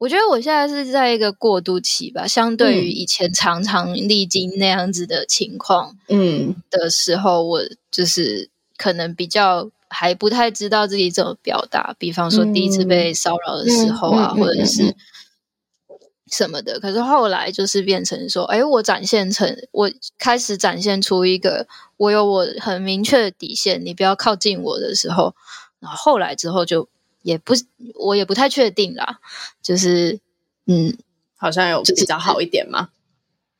[0.00, 7.60] 我觉得我现在是在一个过渡期吧，相对于以前常常历经那样子的情况，嗯的时候，我
[7.90, 14.96] 就是可能比较还不太知道自己怎么表达，比方说第一次被骚扰的时候啊，或者是
[16.32, 16.80] 什么的。
[16.80, 21.66] 可是后来就是变成说，哎，我展现成我开始展现出一个
[21.98, 25.34] 我有我很明确的底线，你不要靠近我的时候，
[25.78, 26.88] 然后后来之后就。
[27.22, 27.54] 也不，
[27.94, 29.18] 我也不太确定啦。
[29.62, 30.20] 就是，
[30.66, 30.96] 嗯，
[31.36, 32.88] 好像有比较好一点吗？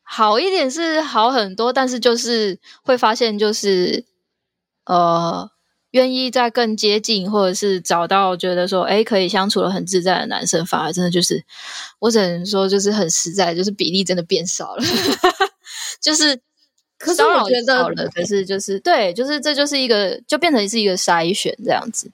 [0.03, 4.05] 好一点是好很多，但是就是会发现，就是
[4.85, 5.51] 呃，
[5.93, 11.45] 愿意再更接近，或者是找到觉得说，哎，可以相处的很自在的男生，反而真的就是，
[12.01, 14.83] 我只能说，就是很实在，就是比例真的变少了，
[16.01, 16.41] 就是。
[17.01, 22.11] 可是我觉得，可是就是对，就是这就是一个，就变成是一个筛选这样子，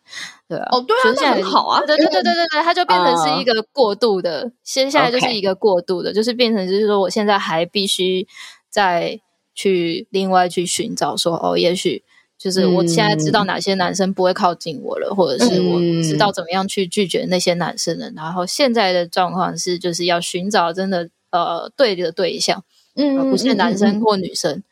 [0.48, 0.68] 对啊。
[0.70, 1.80] 哦，对啊，那很好啊。
[1.84, 8.28] 对对对对对对，它就变成是一个过渡的，接下来就是一个过渡的，就是变成就是说，我现在还必须
[8.70, 9.20] 再
[9.56, 12.04] 去另外去寻找说，哦，也许
[12.38, 18.08] 就是我现在知道哪些男生不会靠近我了，或者是我知道怎么样去拒绝那些男生了。
[18.14, 21.08] 然后现在的状况是，就是要寻找真的。
[21.32, 22.64] 呃对的对象，
[22.94, 24.62] 嗯，呃、不是男生或女生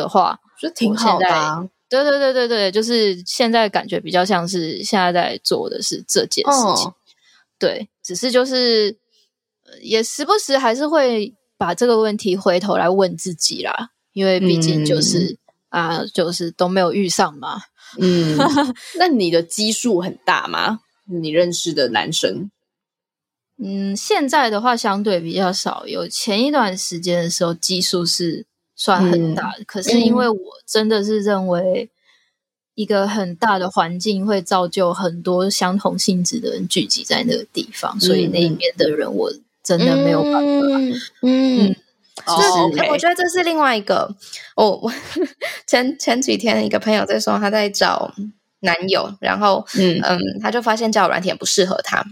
[0.00, 1.68] 的话，就挺好的、啊。
[1.88, 6.88] 对对对对对，就是现在感觉比较像是现在在做的是这件事情。
[6.88, 6.94] 哦、
[7.58, 8.96] 对，只是就是
[9.80, 15.38] 也时不时还是会把这个问题回头来问自己啦，因为毕竟就是、
[15.70, 17.62] 嗯、啊，就是都没有遇上嘛。
[17.98, 18.36] 嗯，
[18.98, 20.80] 那你的基数很大吗？
[21.06, 22.50] 你认识的男生？
[23.62, 28.46] 嗯，现在的话相对比较少，有前一段时间的时候基数是
[28.76, 31.88] 算很大的，嗯、可是因为我真的是认为
[32.74, 40.40] 一个很大的环境会造就很多相同性质的人聚集在那个地方，嗯、所以那一边的人我真的没有办法。
[40.40, 40.92] 嗯。
[41.22, 41.76] 嗯嗯
[42.26, 44.14] 哦，我觉得这是另外一个。
[44.54, 44.92] 我我
[45.66, 48.14] 前前几天一个朋友在说他在找
[48.60, 52.04] 男友，然后嗯嗯，他就发现交友软体不适合他，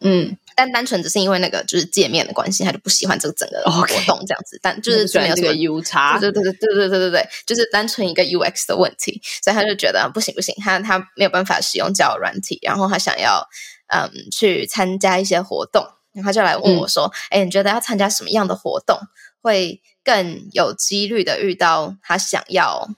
[0.00, 13.48] 嗯，但单纯只是因为那个就是界面的关系，他就不喜欢这个整个活动这样子，但就是没有这个 U 差，对对对对对对对对，就是单纯一个 UX 的问题，所以他就觉得不行不行，他他没有办法使用交友软体，然后他想要
[13.88, 15.82] 嗯去参加一些活动，
[16.12, 18.98] 然后他就来问我说，哎，你觉得要参加什么样的活动？
[19.40, 22.88] 会更有几率的遇到他想要、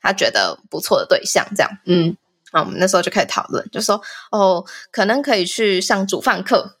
[0.00, 2.16] 他觉得不错的对象，这样，嗯，
[2.52, 6.78] 啊，我们那时候就开始讨论，就说，哦，可能可以去上煮饭课，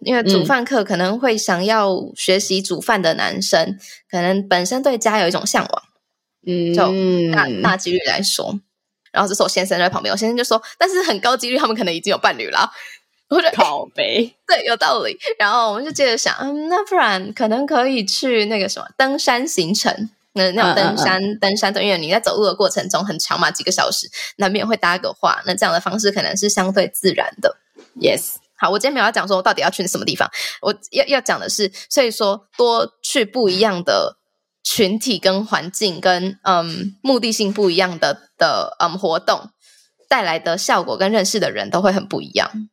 [0.00, 3.78] 因为煮饭课可能会想要学习煮饭的男生，嗯、
[4.10, 5.82] 可能本身对家有一种向往，
[6.46, 8.58] 嗯，就大大几率来说，
[9.12, 12.70] 然后这时候我先生在旁边，我先生就说，但是很高几率他们可能已经有伴侣了。
[13.30, 15.14] 我就靠北， 对，有道理。
[15.38, 27.58] 然后我们就接着想，嗯，那不然可能可以去那个什么登山行程，那那种登山、嗯嗯嗯、登山的，因为你在走路的过程中很长嘛，几个小时，难免会搭个话，那这样的方式可能是相对自然的。
[28.00, 30.30] Yes，好，我今天没有要讲说我到底要去什么地方，
[30.62, 34.16] 我要要讲的是，所以说多去不一样的
[34.62, 39.50] 群体跟环境跟嗯目的性不一样的的嗯活动
[40.08, 42.68] 带来的效果跟认识的人都会很不一样。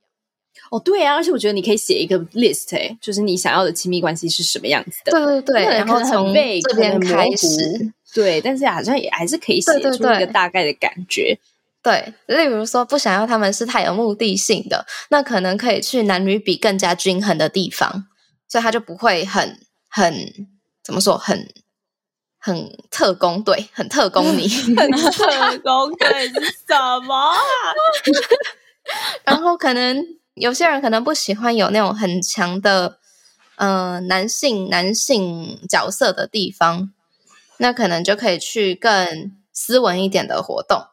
[0.72, 5.12] 哦，对啊，而且我觉得你可以写一个 list，诶，就是你想要的亲密关系是什么样子的。
[5.12, 11.38] 对对对，然后从这边开始，对，但是好像也还是可以写出一个大概的感觉。
[11.84, 18.08] 对，对，例如说不想要他们是太有目的性的，那可能可以去男女比更加均衡的地方，
[18.50, 19.60] 所以他就不会很
[19.90, 20.14] 很
[20.84, 21.48] 怎么说，很
[22.40, 26.34] 很特工队，很特工你， 很特工队是
[26.68, 27.34] 什么？
[29.24, 30.04] 然后可能。
[30.36, 33.00] 有些人可能不喜欢有那种很强的，
[33.56, 36.92] 呃，男性男性角色的地方，
[37.58, 40.86] 那可能就可以去更斯文一点的活动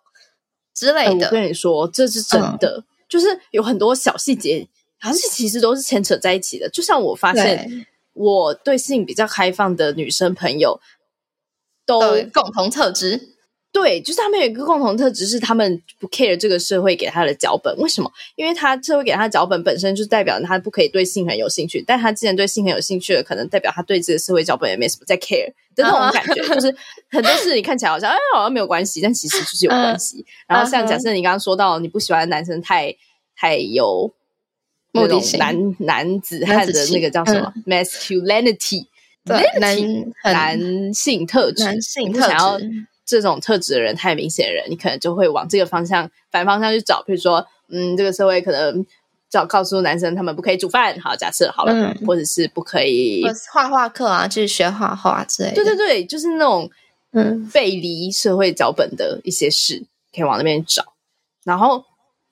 [0.73, 1.27] 之类的。
[1.27, 4.69] 呃、我跟你说，这是真的，嗯、就是有很多小细节，
[5.01, 6.69] 好像是其实都是牵扯在一起的。
[6.71, 10.81] 就像我发现，我对性比较开放的女生朋友
[11.85, 12.01] 都
[12.33, 13.32] 共同特质。
[13.73, 17.75] 对，就是他们有一个共同特质，是他们不 care 这个社会给他的脚本。
[17.79, 18.13] 为什么？
[18.37, 21.83] 因为他社会给他的脚本本身就代表他不可以对性很有兴趣。
[21.87, 26.47] 但他既然对性很有兴趣了，可能代表他对这个社会脚本也没什么在 care 的那种感觉。
[26.55, 26.77] 就是
[27.11, 30.23] 很多事你看起来好像哎好像没有关系，但其实就是有关系。
[30.47, 32.95] 然后像假设你刚刚说到你不喜欢男生太
[33.35, 34.13] 太有
[34.93, 38.85] 目的性，男男子汉的那个叫什么 masculinity，
[39.25, 39.75] 对，男
[40.25, 42.87] 男性特质，男性特质。
[43.21, 47.03] 这种特质的人太明显的人，你可能就会往这个方向反方向去找。
[47.03, 48.87] 比如说，嗯，这个社会可能
[49.29, 55.57] 找告诉男生他们不可以煮饭，好，假设好了，嗯、或者是不可以画画课啊，就是学画画之类的。
[55.57, 56.71] 对对对，就是那种
[57.13, 59.85] 嗯背离社会脚本的一些事，
[60.15, 60.95] 可以往那边找。
[61.45, 61.85] 然后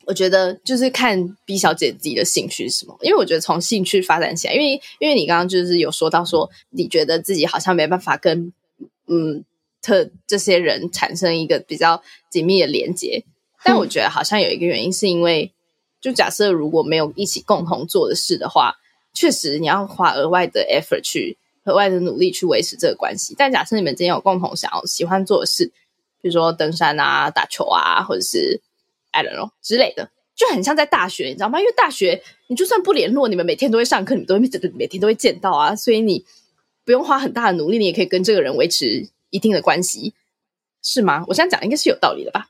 [0.06, 8.52] 我觉得就是看 B 小姐自己的兴趣是什么，因为我觉得从兴趣发展起来，因为因为你刚刚就是有说到说，你觉得自己好像没办法跟
[9.06, 9.44] 嗯。
[9.82, 13.24] 特这些人产生一个比较紧密的连接，
[13.64, 15.52] 但我觉得好像有一个原因，是因为
[16.00, 18.76] 就假设如果没有一起共同做的事的话，
[19.12, 23.34] 确实你要花额外的 effort 去额外的努力去维持这个关系。
[23.36, 25.66] 但假设你们之间有共同想要喜欢做的事，
[26.22, 28.60] 比如说登山啊、打球啊，或者是
[29.10, 31.58] I don't know 之类的，就很像在大学，你知道吗？
[31.58, 34.40] 因为大学你就算不联络，你们每天都会上课，你们都会
[34.74, 36.24] 每天都会见到啊，所以你
[36.84, 39.08] 不用花很大的努力，你也可以跟这个人维持。
[39.30, 40.14] 一定的关系
[40.82, 41.24] 是吗？
[41.28, 42.48] 我这样讲应该是有道理的吧？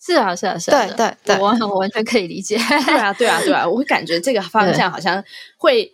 [0.00, 2.56] 是啊，是啊，是啊，对对对，我 我完全可以理解。
[2.56, 5.22] 对啊，对啊，对啊，我会感觉这个方向好像
[5.56, 5.92] 会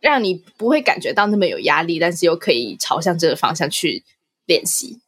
[0.00, 4.04] 让你不会感觉到那么有压力，但是又可以朝向这个方向去
[4.44, 5.00] 练习。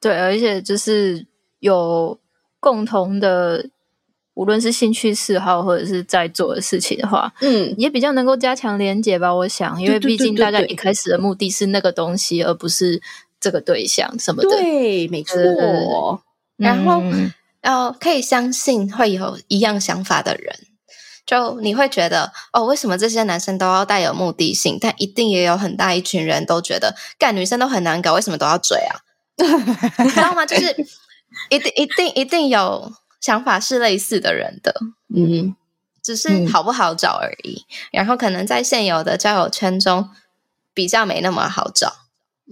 [0.00, 1.26] 对，而且就是
[1.60, 2.18] 有
[2.58, 3.68] 共同的
[4.34, 9.34] 无论是兴趣嗜好或者是在做的事情的话，嗯，也比较能够加强连结吧。
[9.34, 13.02] 我想，因为毕竟大家一开始的目的是那个东西，而不是
[13.40, 14.48] 这个对象什么的。
[14.48, 16.22] 对，没错。
[16.56, 20.58] 然后，嗯呃，可以相信会有一样想法的人，
[21.26, 24.78] 就你会觉得哦，为什么这些男生都要带有目的性？
[24.80, 29.00] 但一定也有很大一群人都觉得，干女生都很难搞，为什么都要追啊？
[30.04, 30.44] 你知道吗？
[30.46, 30.74] 就是
[31.50, 32.92] 一定、一定、一定有。
[33.20, 34.72] 想法是类似的人的，
[35.12, 35.56] 嗯，
[36.00, 37.64] 只是好不好找而已。
[37.68, 40.08] 嗯、然后可能在现有的交友圈中
[40.72, 41.92] 比较没那么好找。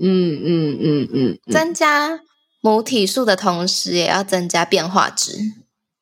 [0.01, 2.21] 嗯嗯嗯嗯，增加
[2.61, 5.33] 母体数的同时，也要增加变化值。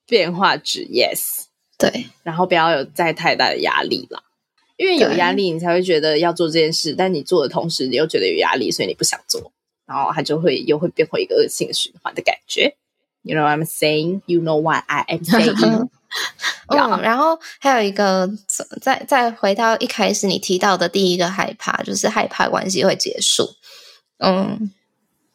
[0.07, 1.45] 变化值，yes，
[1.79, 2.07] 对。
[2.23, 4.23] 然后不要有再太大的压力了，
[4.77, 6.95] 因为有压力，你才会觉得要做这件事。
[6.97, 9.53] 但你做的同时，你又觉得有压力，所以你不想做，
[9.87, 12.77] 然后它就会又会变回一个恶性循环的感觉。
[13.23, 14.21] You know what I'm saying?
[14.27, 15.89] You know what I am saying?
[16.69, 18.31] 嗯，然后还有一个，
[18.83, 23.55] 再再回到一开始你提到的第一个害怕，就是害怕关系会结束。
[24.25, 24.71] 嗯，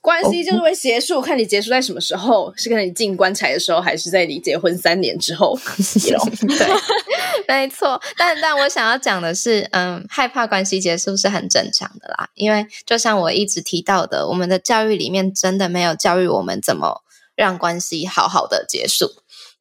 [0.02, 5.58] 关系就是会结束，看你结束在什么时候，是跟你进棺材的时候，还是在你结婚三年之后
[7.48, 8.02] 没错。
[8.18, 17.02] 但但我想要讲的是，嗯，害怕关系结束是很正常的啦，因为就像我一直提到的，我们的教育里面真的没有教育我们怎么。
[17.36, 19.10] 让关系好好的结束，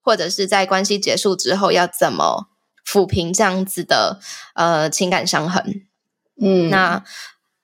[0.03, 2.49] 或者是在关系结束之后要怎么
[2.85, 4.18] 抚平这样子的
[4.57, 5.83] 呃情感伤痕。
[6.43, 7.05] 嗯，那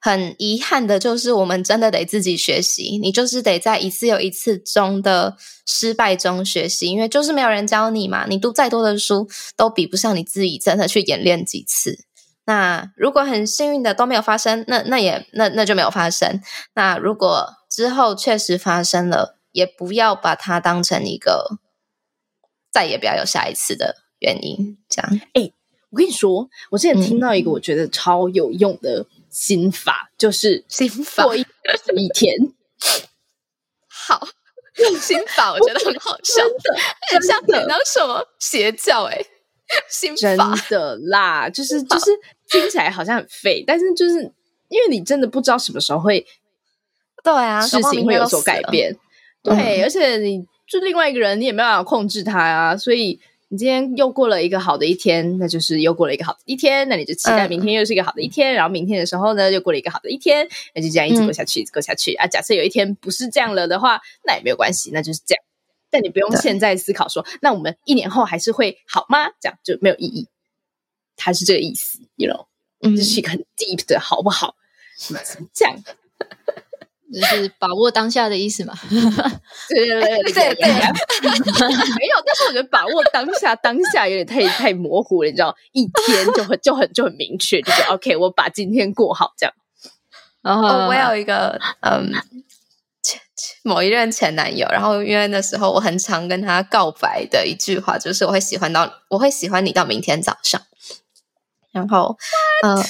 [0.05, 2.99] 很遗憾的就是，我们真的得自己学习。
[2.99, 8.27] 你就是得在一次又一次中的失败中学习，因为就是没有人教你嘛。
[8.29, 9.27] 你读再多的书，
[9.57, 12.05] 都比不上你自己真的去演练几次。
[12.45, 16.39] 那如果很幸运的都没有发生，那那也那那就没有发生。
[16.75, 21.59] 那如果之后确实发生了，也不要把它当成一个
[22.71, 25.11] 再也不要有下一次的原因，这样。
[25.33, 25.55] 哎、欸，
[25.89, 32.33] 我跟你说，我之前听到一个我觉得超有用的心法，嗯、就是心法过一一天。
[33.89, 34.25] 好，
[34.77, 36.81] 用心法 我觉得很好笑，真的，
[37.11, 39.27] 很像那什么邪教哎、欸，
[39.91, 42.11] 心法真的啦，就是就是
[42.49, 44.21] 听起来好像很废，但是就是
[44.69, 46.25] 因为你真的不知道什么时候会，
[47.25, 48.97] 对啊，事情会有所改变。
[49.43, 52.77] 对，而且你就另外一个人，你也没办法控制他啊。
[52.77, 56.89] 所以你今天又过了一个好的一天，那就是又过了一个好的一天。
[56.89, 62.27] 那你就期待明天又是一个好的一天，然后明天的时候呢，又过了一个好的一天，那就这样一直过下去，一直过下去啊。
[62.27, 65.45] 假设有一天不是这样了的话，那也没有关系，那就是这样。
[65.91, 69.29] 但你不用现在思考说，那我们一年后还是会好吗？
[69.41, 70.29] 这样就没有意义。
[71.17, 72.47] 它是这个意思，you know，
[72.97, 74.57] 这是一个很 deep 的好不好？
[74.99, 75.77] 怎么这样？
[77.21, 78.75] 就是把握当下的意思嘛？
[79.69, 80.67] 对对对对对，
[81.99, 82.23] 没有。
[82.25, 85.55] 但是我觉得把握当下，当下有点太太模糊了，你知道？
[85.73, 89.55] 一天就很就很就很明确，就是 OK，我把今天过好这样。
[90.43, 92.13] 然后、哦、我有一个嗯
[93.03, 100.61] 前前某一任前男友，然后因为那时候我很常跟他告白的一句话，就是我会喜欢到我会喜欢你到明天早上。
[101.73, 102.17] 然后
[102.65, 102.77] 嗯。
[102.77, 102.85] 呃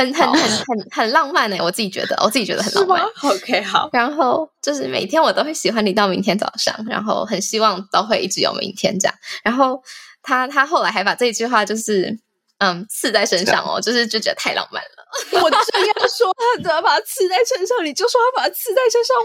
[0.00, 3.02] 很很很很很浪漫呢、欸，我自己觉得，我自己觉得很浪漫。
[3.22, 3.90] OK，好。
[3.92, 9.14] 然后就是每天我都会喜欢你到明天早上，然后很希望都会一直有明天这样。
[9.44, 9.82] 然后
[10.22, 12.18] 他他后来还把这一句话就是
[12.58, 15.40] 嗯刺在身上哦，就是就觉得太浪漫了。
[15.42, 19.16] 我正要说他怎么把它刺在身上，你就说他把它刺在身上，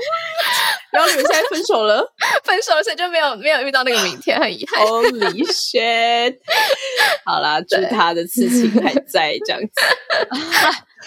[0.91, 2.05] 然后你们现在分手了，
[2.45, 4.85] 分手了，所以就没有没有遇到那个明天，很遗憾。
[4.85, 6.37] Holy shit！
[7.25, 9.69] 好啦，祝他的刺青还在这样子。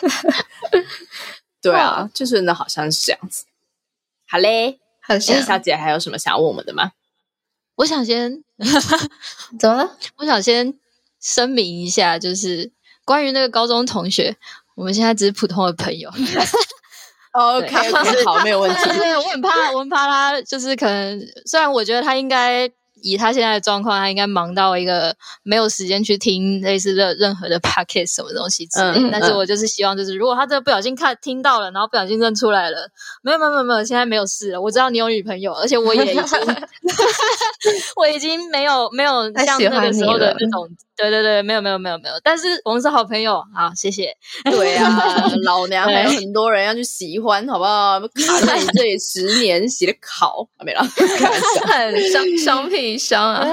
[1.63, 3.45] 对啊，就真的好像是这样子。
[4.29, 6.93] 好嘞，好像小姐还有什么想要问我们的吗？
[7.77, 8.43] 我想先
[9.59, 9.97] 怎么了？
[10.17, 10.79] 我想先
[11.21, 12.73] 声明一下，就是
[13.05, 14.37] 关于那个高中同学。
[14.79, 16.09] 我们现在只是普通的朋友，
[17.33, 18.77] OK，好，没有问题。
[18.97, 22.71] 对， 我很怕，我很怕他，就是可能，虽然我觉得他应该。
[23.01, 25.15] 以他现在的状况，他应该忙到一个
[25.45, 28.99] 没有时间去听类似的任何的 podcast 什么东西之类。
[28.99, 32.91] 嗯、但是我就是希望，就是如果他真的不小心看听到了，然后不小心认出来了，
[33.23, 34.61] 没有没有没有没有，现在没有事了。
[34.61, 36.25] 我知道你有女朋友，而且我也已经，
[37.95, 40.69] 我已经没有没有像那个时候的那种，
[40.99, 42.15] 对对对，没有没有没有没有。
[42.25, 44.13] 但是我们是好朋友，好，谢谢。
[44.45, 48.01] 对啊，老娘还有很多人要去喜欢，好不好？
[48.01, 52.99] 卡在你这里十年，洗的考没了，很商商品。
[52.99, 53.47] 伤啊！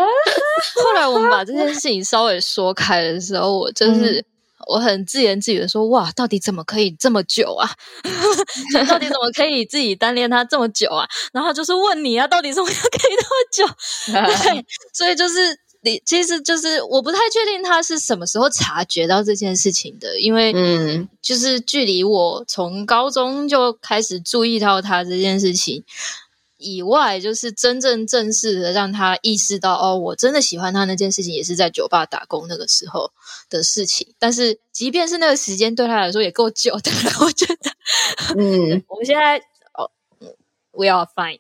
[0.83, 4.25] 后来我们把这件事情稍微说开的时候，我就是
[4.67, 7.69] 我很自言自语的说：“哇，到底怎么可以这么久啊？
[8.89, 13.67] 到底怎么可以自己单恋他这么久啊？”然后就是问你啊，到底怎么可以那么久？
[14.51, 15.55] 对，所以就是
[15.86, 25.83] 你其实就是我不太确定他是什么时候察觉到这件事情的，因为嗯，就是距离我从高中就开始注意到他这件事情
[26.57, 33.11] 以外，就是真正正式的让他意识到哦，我真的喜欢他那件事情，也是在酒吧打工那个时候
[33.49, 34.07] 的事情。
[34.17, 37.71] 但是即便是那个时间对他来说也够久的了， 我觉得，
[38.38, 39.39] 嗯， 我们现在。
[40.76, 41.39] We are fine。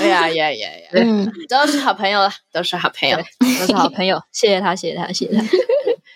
[0.00, 0.88] 哎呀呀呀呀！
[0.92, 3.16] 嗯，都是好朋友了，都是好朋友，
[3.60, 4.22] 都是好朋友。
[4.30, 5.44] 谢谢他，谢谢他，谢谢他。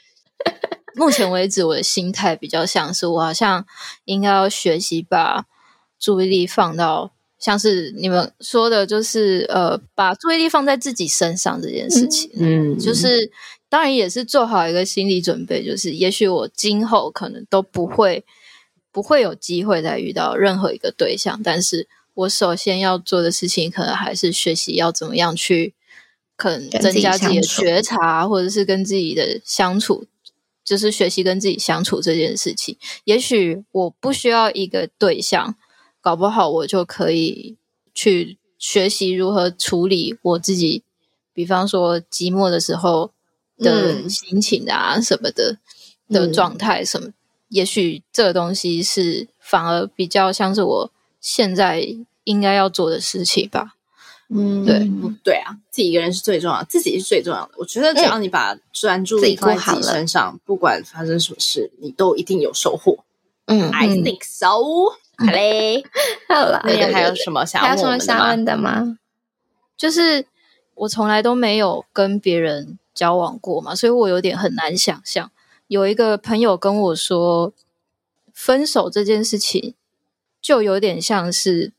[0.95, 3.65] 目前为止，我的心态比较像是，我好像
[4.05, 5.47] 应该要学习把
[5.99, 12.31] 注意力放到，像是你们说的，就是呃，把注意力放在自己身上这件事情。
[12.35, 13.31] 嗯，就是
[13.69, 18.25] 当然也是做好一个心理准备，就是也许我今后可能都不会
[18.91, 21.89] 不会有机会再遇到任何一个对象，但是。
[22.19, 25.75] 我首先要做的事情，可能还是学习要怎么样去，
[26.37, 30.05] 可能增加自己的觉察，或者是跟自己的相处，
[30.65, 32.77] 就是学习跟自己相处这件事情。
[33.05, 35.55] 也许我不需要一个对象，
[36.01, 37.57] 搞不好我就可以
[37.95, 40.83] 去学习如何处理我自己，
[41.33, 43.13] 比方说寂寞的时候
[43.59, 45.59] 的心情啊什么的、
[46.09, 47.07] 嗯、的状态什么。
[47.07, 47.15] 嗯、
[47.51, 50.91] 也许这个东西是反而比较像是我
[51.21, 51.97] 现在。
[52.25, 53.73] 应该要做的事情吧，
[54.29, 54.87] 嗯，对，
[55.25, 57.53] 对啊，自己一个人是最重要的，自己是最重要的。
[57.57, 62.99] 我觉得只要你把专注力放在自己身上，嗯、不管发生什么事，你都一定有收获。
[63.47, 64.47] 嗯，I think so。
[65.17, 65.83] 好嘞，
[66.29, 67.99] 好了，那边还有什么想要问的吗？
[67.99, 68.99] 想问的吗？
[69.75, 70.27] 就是
[70.75, 75.31] 我从来都没有跟别人交往过嘛，所以我有点很难想象。
[75.69, 77.55] 有一个朋友跟我说，
[78.35, 79.75] 分手这件事情
[80.41, 81.73] 就有点像是。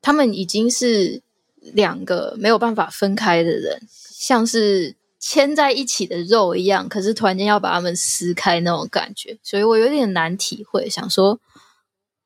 [0.00, 1.20] 他们已经是
[1.60, 10.88] 两个没有办法分开的人，像是牵在一起的肉一样，可是突然间要把他们撕开那种感觉，所以我有点难体会。
[10.88, 11.40] 想说，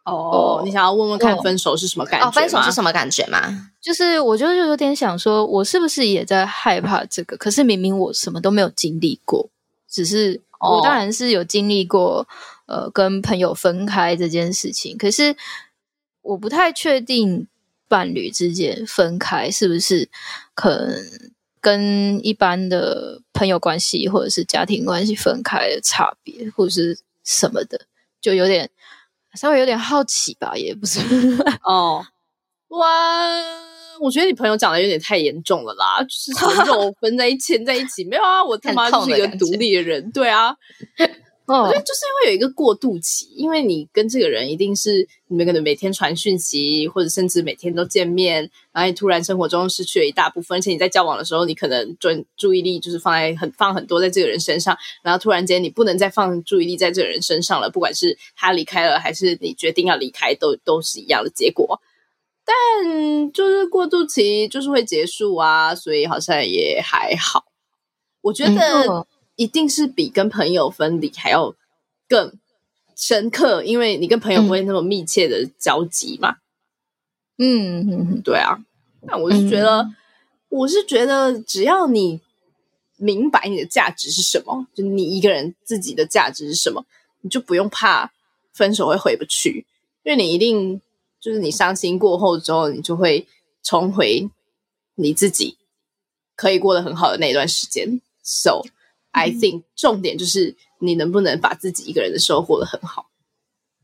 [0.05, 2.29] 哦，哦，你想要问问看分手是什么感觉？
[2.29, 3.71] 哦，分手是什么感觉吗？
[3.81, 7.39] 就是我就是有点想说，我是不是也在害怕这个？
[7.39, 9.49] 可是明明我什么都没有经历过，
[9.89, 12.29] 只是我当然是有经历过，
[12.73, 15.37] 呃，跟朋友分开这件事情，可是
[16.23, 17.47] 我不太确定。
[17.89, 20.09] 伴侣之间分开是不是
[20.55, 20.97] 可能
[21.61, 27.79] 跟一般的朋友关系或者是家庭关系分开的差别，或者是什么的，
[28.19, 28.71] 就有点
[29.35, 31.01] 稍微有点好奇吧，也不是
[31.65, 32.03] 哦。
[32.73, 33.37] 哇，
[34.01, 38.43] 我觉得你朋友讲的有点太严重了啦，就是肉分在一起，牵 在一起没有啊？
[38.43, 40.57] 我他妈就是一个独立的人，对啊。
[41.61, 61.81] 我觉得就是因为有一个过渡期，因为你跟这个人一定是你们可能每天传讯息，或者甚至每天都见面，然后你突然生活中失去了一大部分，而且你在交往的时候，你可能专注意力就是放在很放很多在这个人身上，然后突然间你不能再放注意力在这个人身上了，不管是他离开了，还是你决定要离开，都都是一样的结果。
[62.45, 67.45] 但就是过渡期就是会结束啊，所以好像也还好。
[68.23, 69.07] 我觉得。
[69.43, 71.55] 嗯一定是比跟朋友分离还要
[72.09, 72.33] 更
[72.95, 76.37] 深刻，因为你跟朋友不会那么密切的交集嘛。
[77.39, 78.59] 嗯嗯，对啊。
[79.01, 79.97] 那我是觉得，嗯、
[80.49, 82.21] 我是觉得，只要你
[82.99, 86.85] 明白你的价值是什么，就你一个人自己的价值是什么，
[87.23, 88.13] 你就不用怕
[88.53, 89.67] 分手会回不去，
[90.05, 90.81] 因为你一定
[91.21, 93.27] 就是你伤心过后之后，你就会
[93.63, 94.31] 重回
[94.95, 95.57] 你自己
[96.37, 98.01] 可以过得很好的那段时间。
[98.23, 98.63] So。
[99.13, 103.07] I think 重点就是你能不能把自己一个人的时候过得很好。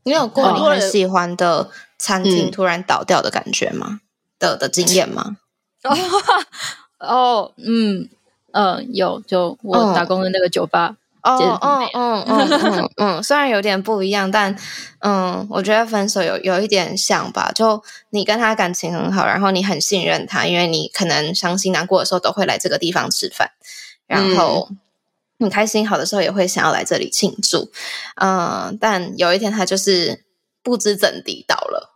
[0.03, 3.87] 你有过你很喜欢的餐厅突然倒掉的感觉吗？
[3.89, 4.01] 嗯、
[4.39, 5.37] 的的经验吗？
[6.99, 8.09] 哦，嗯
[8.51, 10.95] 嗯，有，就我打工的那个酒吧。
[11.21, 14.55] 哦哦嗯嗯嗯嗯，虽然有点不一样，但
[14.99, 17.51] 嗯，我觉得分手有有一点像吧。
[17.53, 23.51] 就你跟他感情很好，然后你很信任他，因为你可能伤心难过的时候都会来这个地方吃饭，
[24.07, 24.69] 然后。
[25.39, 27.71] 嗯很开心，好的时候也会想要来这里庆祝，
[28.15, 30.25] 嗯，但有一天他就是
[30.61, 31.95] 不知怎地倒了，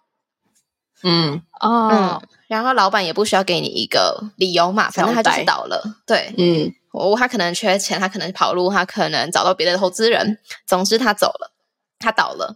[1.04, 11.52] 嗯哦嗯，然后老板也不需要给你一个理由嘛，反正他就是倒了，对，嗯，我他可能缺钱，他可能跑路，他可能找到别的投资人，总之他走了，
[12.00, 12.56] 他倒了。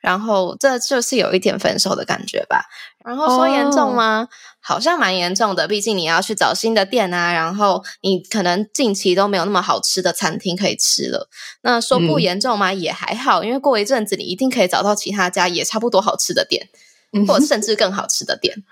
[0.00, 2.66] 然后这就是有一点分手的感觉吧。
[3.04, 4.28] 然后说严重吗？Oh.
[4.68, 5.66] 好像蛮严重的。
[5.66, 11.30] 毕竟你要去找新的店啊，然后你可能近期都没有那么好吃的餐厅可以吃了。
[11.62, 12.70] 那说不严重嘛？
[12.72, 16.68] 嗯、也还好，因为过一阵子你一定可以找到其他家也差不多好吃的店，
[17.14, 18.62] 嗯、或者甚至更好吃的店。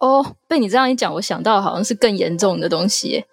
[0.00, 3.24] 哦，oh, 被你这样一讲，我想到好像是更严重的东西。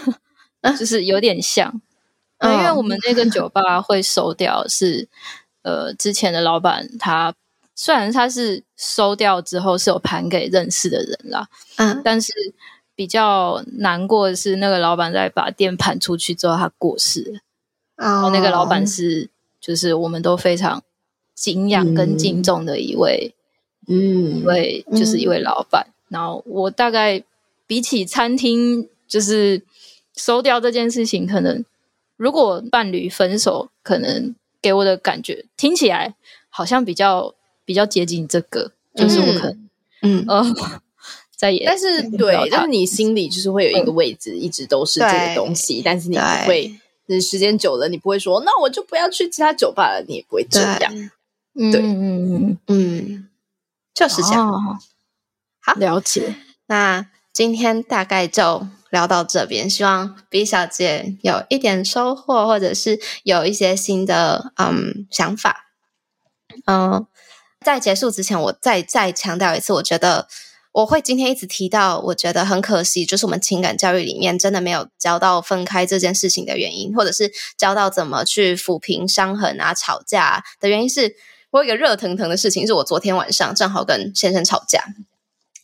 [0.78, 1.80] 就是有点像。
[2.42, 5.08] 因为我们那个酒吧会收掉是，
[5.62, 7.32] 呃，之前的老板他
[7.74, 12.32] 虽然他是收掉之后是有盘给认识的人啦，嗯，但是
[12.94, 17.40] 比较难过的是那个老板在把店盘出去之后他过世了，
[17.96, 19.28] 然后那个老板是
[19.60, 20.82] 就是我们都非常
[21.34, 23.34] 敬仰跟敬重的一位，
[23.88, 25.88] 嗯，一位就是一位老板。
[26.08, 27.22] 然后我大概
[27.66, 29.62] 比起餐厅就是
[30.14, 31.64] 收掉这件事情，可能。
[32.18, 36.14] 如果伴侣分手，可能给我的感觉听起来
[36.50, 39.68] 好像比较比较接近这个，就是我可能
[40.02, 40.44] 嗯呃
[41.36, 50.92] 再也，但是对，就是你心里就是会有一个位置，一直都是这个东西，但是你不会，时间久了，你不会说，那我就不要去其他酒吧了，你也不会这样，
[51.54, 53.28] 对，嗯嗯嗯，
[53.94, 54.78] 就是这样，
[55.60, 56.34] 好了解。
[56.66, 58.66] 那今天大概就。
[58.92, 65.64] 聊到这边，希望 B 小姐有一点收获，或者是有一些新的嗯想法。
[66.66, 67.06] 嗯，
[67.62, 70.28] 在结束之前，我再再强调一次，我觉得
[70.72, 81.16] 我会今天一直提到，我觉得很可惜，就是我们情感教育里面真的没有教到分开这件事情的原因，或者是教到怎么去抚平伤痕啊、吵架的原因是，是
[81.50, 84.84] 我有一个热腾腾的事情，是我昨天晚上正好跟先生吵架，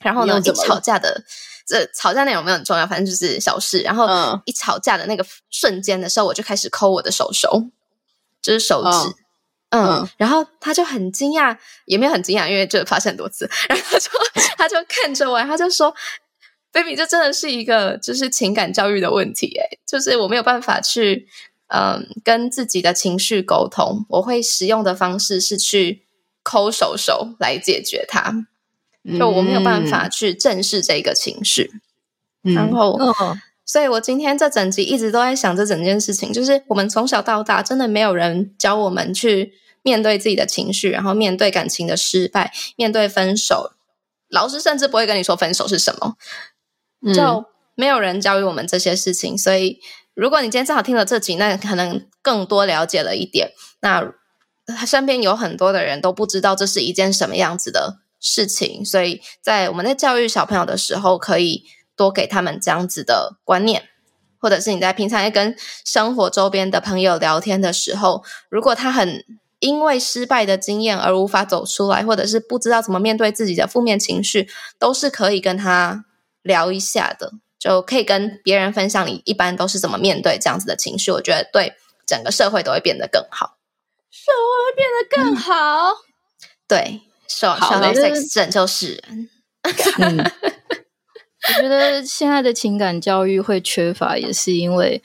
[0.01, 1.25] 然后呢，一吵架的。
[1.71, 3.81] 这吵架内容没有很重要，反正就是小事。
[3.81, 4.09] 然后
[4.47, 7.65] 一吵架的那个瞬间的时候，我就开始抠我的手手，
[8.41, 8.89] 就是手指。
[8.89, 9.15] 嗯，
[9.71, 13.49] 嗯，然后他就很惊讶，也没有很惊讶，因为这发生很多次。
[13.69, 14.11] 然后他就
[14.57, 15.95] 他就看着我，他就说
[16.73, 21.27] ：“baby，这真的是一个就是情感教育的问题，诶，就是我没有办法去
[21.69, 26.05] 嗯跟自己的情绪沟通，我会使用的方式是去
[26.43, 28.47] 抠手手来解决它。”
[29.19, 31.71] 就我没有办法去正视这个情绪，
[32.45, 33.39] 嗯、然后，哦、
[33.69, 39.53] 所以我今天这整集一直都在想这整件事情，就是我们从小到大真的没有人教我们去
[39.83, 43.73] 面对自己的情绪，然后面对感情的失败，面对分手，
[44.31, 46.17] 老师甚至不会跟你说分手是什么，
[47.13, 47.45] 就
[47.75, 49.37] 没有人教育我们这些事情。
[49.37, 49.79] 所以，
[50.15, 53.53] 如果你今天正好听了这集，那可能更多了解了一点。
[53.81, 54.15] 那
[54.67, 61.65] 他身边有很多的人都不知道这是一件什么样子的事情，所以在我们在教育小朋友的时候，可以
[61.99, 63.89] 多给他们这样子的观念，
[64.39, 69.25] 或者是你在平常在跟生活周边的朋友聊天的时候，如果他很
[69.59, 76.05] 因为失败的经验而无法走出来，或者是不知道怎么面对自己的负面情绪，都是可以跟他
[76.43, 81.11] 聊一下的，就可以跟别人分享你一般都是怎么面对这样子的情绪。
[81.11, 81.75] 我觉得对
[82.07, 83.57] 整个社会都会变得更好，
[84.11, 85.97] 社会会变得更好，嗯、
[86.69, 87.03] 对。
[87.31, 89.29] 说说到 sex 拯救世人，
[91.47, 95.01] 我觉得现在的情感教育会缺乏，也是因为，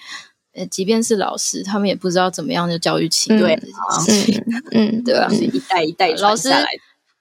[0.56, 5.30] 呃，即便是老师，他们也不知道怎么样就教育情感这件事情，嗯， 对吧？
[5.30, 6.68] 是一代一代传下来。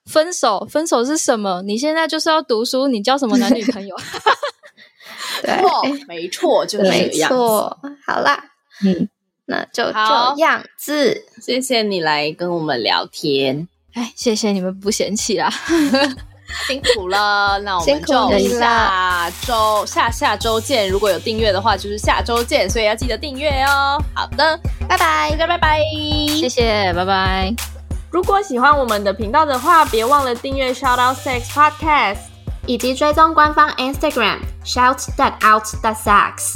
[0.05, 1.61] 分手，分手是什么？
[1.61, 3.95] 你现在就是要读书，你交什么男女朋友？
[5.41, 7.09] 对，没错，就是。
[7.27, 8.43] 错，好啦，
[8.83, 9.07] 嗯，
[9.45, 11.23] 那就这样子。
[11.41, 13.67] 谢谢你来跟我们聊天。
[13.93, 15.49] 哎，谢谢你们不嫌弃啦，
[16.67, 17.59] 辛苦了。
[17.63, 20.89] 那我们就下周下下周见。
[20.89, 24.01] 如果有订阅的话，就是下周见，所以要记得订阅哦。
[24.13, 25.79] 好的，拜拜，大家拜拜，
[26.39, 27.53] 谢谢，拜拜。
[28.11, 32.19] 如果喜欢我们的频道的话，别忘了订阅 Shout Out Sex Podcast，
[32.67, 36.55] 以及追踪官方 Instagram Shout That Out That Sex。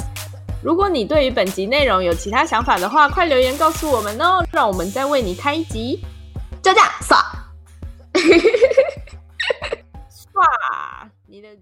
[0.62, 6.00] 如果你对于本集内容有其他想法的话，快留言告诉我们哦，让我们再为你开一集。
[6.62, 7.24] 就这样，耍，
[10.38, 11.56] 哇，你的。